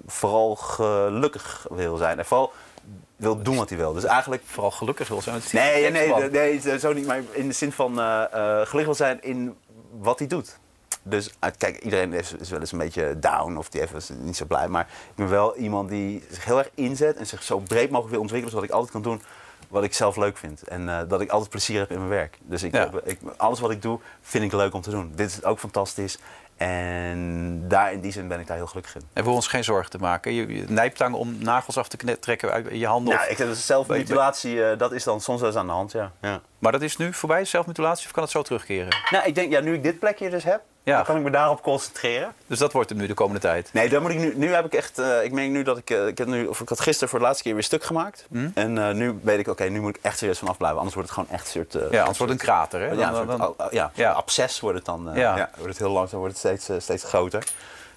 [0.06, 2.18] vooral gelukkig wil zijn.
[2.18, 2.52] En vooral
[3.16, 3.92] wil doen wat hij wil.
[3.92, 5.40] Dus eigenlijk vooral gelukkig wil zijn?
[5.52, 7.06] Nee, nee, nee, zo niet.
[7.06, 9.56] Maar in de zin van eh, gelukkig wil zijn in
[10.00, 10.58] wat hij doet.
[11.02, 14.10] Dus uit- kijk, iedereen is, is wel eens een beetje down of die even is
[14.18, 14.68] niet zo blij.
[14.68, 18.10] Maar ik ben wel iemand die zich heel erg inzet en zich zo breed mogelijk
[18.10, 18.54] wil ontwikkelen.
[18.54, 19.22] Zodat ik altijd kan doen
[19.72, 20.62] wat ik zelf leuk vind.
[20.62, 22.38] En eh, dat ik altijd plezier heb in mijn werk.
[22.42, 22.90] Dus ik, Ja.
[23.04, 25.12] ik, alles wat ik doe, vind ik leuk om te doen.
[25.14, 26.18] Dit is ook fantastisch.
[26.56, 29.02] En daar in die zin ben ik daar heel gelukkig in.
[29.12, 30.32] En voor ons geen zorgen te maken.
[30.32, 33.12] Je, je nijptang om nagels af te trekken uit je handen.
[33.14, 35.72] Nou, of- ik heb dus zelfmutilatie, eh, dat is dan soms wel eens aan de
[35.72, 36.12] hand, ja.
[36.20, 36.40] ja.
[36.58, 38.96] Maar dat is nu voorbij, zelfmutilatie, of kan het zo terugkeren?
[39.10, 40.96] Nou, ik denk, ja, nu ik dit plekje dus heb, Ja.
[40.96, 42.32] dan kan ik me daarop concentreren.
[42.46, 43.68] Dus dat wordt hem nu de komende tijd.
[43.72, 45.90] Nee, dan moet ik nu, nu heb ik echt, eh, ik merk nu dat ik,
[45.90, 48.26] eh, ik heb nu, of ik had gisteren voor de laatste keer weer stuk gemaakt.
[48.54, 51.10] En eh, nu weet ik, oké, nu moet ik echt serieus vanaf blijven, anders wordt
[51.10, 51.92] het gewoon echt een soort...
[51.92, 52.80] Ja, anders wordt het een krater.
[52.80, 52.86] Hè?
[52.86, 54.10] ja, Dan- een soort, dan- ja, Ja.
[54.10, 55.10] absces wordt het dan.
[55.14, 55.36] Ja.
[55.36, 55.50] ja.
[55.56, 57.44] wordt het heel langzaam, wordt het steeds, steeds groter.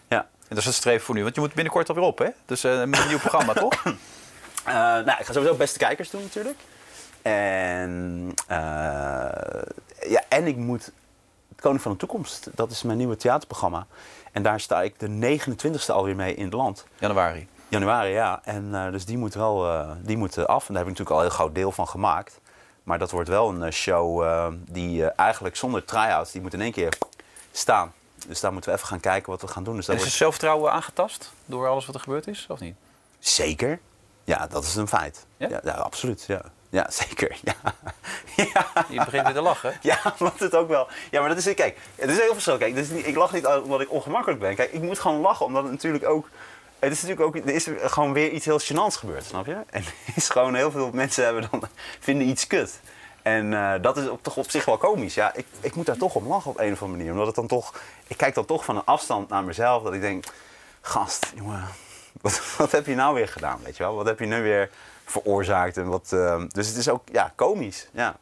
[0.08, 0.18] Ja.
[0.18, 1.24] En dat is het streven voor nu.
[1.24, 2.30] Want je moet binnenkort alweer op, hè?
[2.46, 3.84] Dus met een nieuw programma, toch?
[4.66, 6.58] Nou, ik ga sowieso beste kijkers doen natuurlijk.
[7.22, 8.34] En,
[10.08, 10.92] ja, en ik moet
[11.56, 13.88] het Koning van de Toekomst, dat is mijn nieuwe theaterprogramma.
[14.32, 16.86] En daar sta ik de 29e alweer mee in het land.
[17.00, 17.48] Januari.
[17.68, 18.42] Januari, ja.
[18.44, 20.68] En eh, dus die moet wel eh, die moet, eh, af.
[20.68, 22.40] En daar heb ik natuurlijk al een heel groot deel van gemaakt.
[22.84, 26.98] Maar dat wordt wel een show die eigenlijk zonder try-outs, die moet in één keer
[27.52, 27.94] staan.
[28.28, 29.76] Dus daar moeten we even gaan kijken wat we gaan doen.
[29.76, 30.24] Dus dat Is het wordt...
[30.24, 32.76] zelfvertrouwen aangetast door alles wat er gebeurd is, of niet?
[33.20, 33.80] Zeker.
[34.24, 35.26] Ja, dat is een feit.
[35.38, 35.50] Ja?
[35.50, 36.24] Ja, ja, absoluut.
[36.28, 36.42] Ja.
[36.76, 37.38] Ja, zeker.
[37.44, 37.56] Ja.
[38.54, 38.86] ja.
[38.90, 39.74] Je begint weer te lachen.
[39.82, 40.88] Ja, want het ook wel.
[41.12, 41.54] Ja, maar dat is.
[41.54, 42.58] Kijk, het is heel verschil.
[42.58, 44.56] Kijk, niet, ik lach niet omdat ik ongemakkelijk ben.
[44.56, 46.30] Kijk, ik moet gewoon lachen omdat het natuurlijk ook.
[46.80, 47.46] Het is natuurlijk ook.
[47.46, 49.58] Er is gewoon weer iets heel gênants gebeurd, snap je?
[49.70, 49.84] En
[50.16, 51.64] is gewoon heel veel mensen hebben dan
[52.00, 52.80] vinden iets kut.
[53.22, 55.14] En eh, dat is op, toch op zich wel komisch.
[55.14, 57.12] Ja, ik, ik moet daar toch om lachen op een of andere manier.
[57.12, 57.74] Omdat het dan toch.
[58.08, 59.84] Ik kijk dan toch van een afstand naar mezelf.
[59.84, 60.26] Dat ik denk,
[60.82, 61.68] gast, jongen,
[62.22, 63.60] wat, wat heb je nou weer gedaan?
[63.64, 63.96] Weet je wel?
[63.96, 64.70] Wat heb je nu weer
[65.06, 65.78] veroorzaakt?
[65.78, 67.88] En wat, eh, dus het is ook ja, komisch.
[67.92, 68.16] Ja.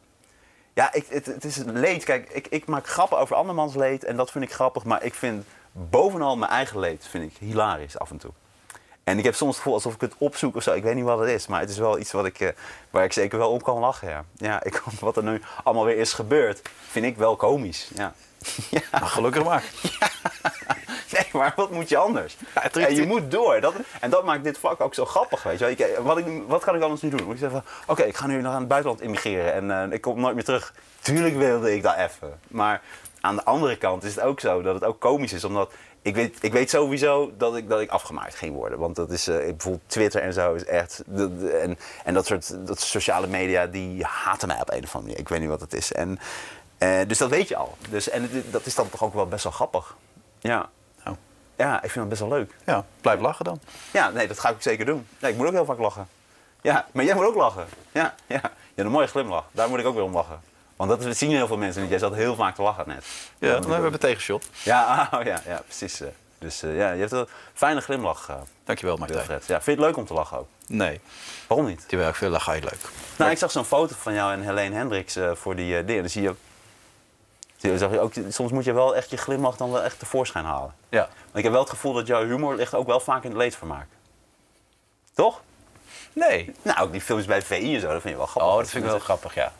[0.74, 2.04] Ja, ik, het, het is leed.
[2.04, 4.84] Kijk, ik, ik maak grappen over andermans leed en dat vind ik grappig.
[4.84, 8.30] Maar ik vind bovenal mijn eigen leed vind ik hilarisch af en toe.
[9.04, 10.72] En ik heb soms het gevoel alsof ik het opzoek of zo.
[10.72, 12.48] Ik weet niet wat het is, maar het is wel iets wat ik, eh,
[12.90, 14.08] waar ik zeker wel om kan lachen.
[14.08, 14.24] Ja.
[14.36, 17.90] Ja, ik, wat er nu allemaal weer is gebeurd, vind ik wel komisch.
[17.94, 18.14] Ja.
[18.70, 18.80] ja.
[18.90, 19.64] Nou, gelukkig maar.
[20.64, 20.73] Nee,
[21.38, 22.36] maar wat moet je anders?
[22.72, 23.60] en je moet door.
[23.60, 25.88] Dat, en dat maakt dit vak ook zo grappig, weet je wel.
[25.88, 27.24] Ik- wat, ik, wat kan ik anders nu doen?
[27.24, 30.00] Moet ik zeggen, van, oké, ik ga nu naar het buitenland immigreren en eh, ik
[30.00, 30.74] kom nooit meer terug.
[31.00, 32.38] Tuurlijk wilde ik dat even.
[32.48, 32.80] Maar
[33.20, 35.72] aan de andere kant is het ook zo dat het ook komisch is, omdat...
[36.02, 38.78] Ik weet, ik weet sowieso dat ik, dat ik afgemaakt ging worden.
[38.78, 41.02] Want dat is eh, bijvoorbeeld Twitter en zo is echt.
[41.06, 44.94] de- de- en, en dat soort dat sociale media die haten mij op een of
[44.94, 45.18] andere manier.
[45.18, 45.92] Ik weet niet wat het is.
[45.92, 46.18] En,
[46.78, 47.76] eh, dus dat weet je al.
[47.90, 49.96] Dus, en het- dat is dan toch ook wel best wel grappig.
[50.40, 50.68] Ja.
[51.56, 52.52] Nou, Ja, ik vind dat best wel leuk.
[52.66, 53.60] Ja, blijf lachen dan.
[53.90, 55.06] Ja, nee, dat ga ik zeker doen.
[55.18, 56.08] Ja, ik moet ook heel vaak lachen.
[56.60, 57.66] Ja, maar jij moet ook lachen.
[57.92, 58.40] Ja, ja.
[58.42, 59.44] Je hebt een mooie glimlach.
[59.52, 60.40] Daar moet ik ook weer om lachen.
[60.76, 61.90] Want dat zien heel veel mensen niet.
[61.90, 63.04] Jij zat heel vaak te lachen net.
[63.38, 64.48] Ja, dan hebben we een tegenshot.
[64.62, 66.00] Ja, oh, ja, ja, precies.
[66.00, 66.08] eh.
[66.38, 69.18] Dus eh, ja, je hebt een fijne glimlach, eh, Dankjewel, Martijn.
[69.18, 69.46] Wilfred.
[69.46, 70.48] Ja, vind je het leuk om te lachen ook?
[70.66, 71.00] Nee,
[71.46, 71.88] Waarom niet?
[71.88, 72.78] terwijl ik veel lach, ga je leuk.
[73.16, 76.02] Nou, ik zag zo'n foto van jou en Helene Hendricks voor die uh, dingen.
[76.02, 76.34] Dan zie je
[77.98, 78.12] ook.
[78.28, 80.74] Soms moet je wel echt je glimlach dan wel echt tevoorschijn halen.
[80.88, 81.00] Ja.
[81.00, 83.38] Maar ik heb wel het gevoel dat jouw humor ligt ook wel vaak in het
[83.38, 83.86] leedvermaak.
[85.14, 85.40] Toch?
[86.12, 86.54] Nee.
[86.62, 88.52] Nou, ook die films bij VI en zo, dat vind je wel grappig.
[88.52, 89.52] Oh, dat vind ik wel grappig, ja.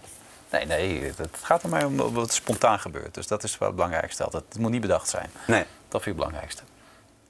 [0.51, 3.15] Nee, nee, het gaat er mij om wat spontaan gebeurt.
[3.15, 4.45] Dus dat is wel het belangrijkste altijd.
[4.49, 5.31] Het moet niet bedacht zijn.
[5.47, 5.65] Nee.
[5.89, 6.63] Dat vind ik het belangrijkste.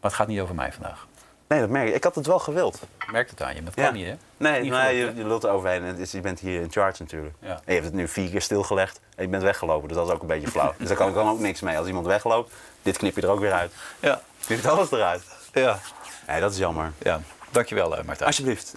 [0.01, 1.07] Maar het gaat niet over mij vandaag.
[1.49, 1.95] Nee, dat merk ik.
[1.95, 2.80] Ik had het wel gewild.
[3.11, 4.14] Merkt het aan je, dat kan niet, hè?
[4.36, 7.03] Nee, Niet nee je, je lult er overheen en is- je bent hier in charge
[7.03, 7.34] natuurlijk.
[7.38, 7.49] Ja.
[7.49, 9.88] En je hebt het nu vier keer stilgelegd en je bent weggelopen.
[9.88, 10.74] Dus dat is ook een beetje flauw.
[10.78, 11.78] dus daar kan, kan ook niks mee.
[11.78, 13.72] Als iemand wegloopt, dit knip je er ook weer uit.
[14.01, 14.20] Ja.
[14.47, 15.22] Knipt alles eruit.
[15.53, 15.78] Ja.
[16.26, 16.92] Nee, dat is jammer.
[16.99, 17.20] ja.
[17.51, 18.26] Dankjewel, eh, Martijn.
[18.28, 18.72] Alsjeblieft.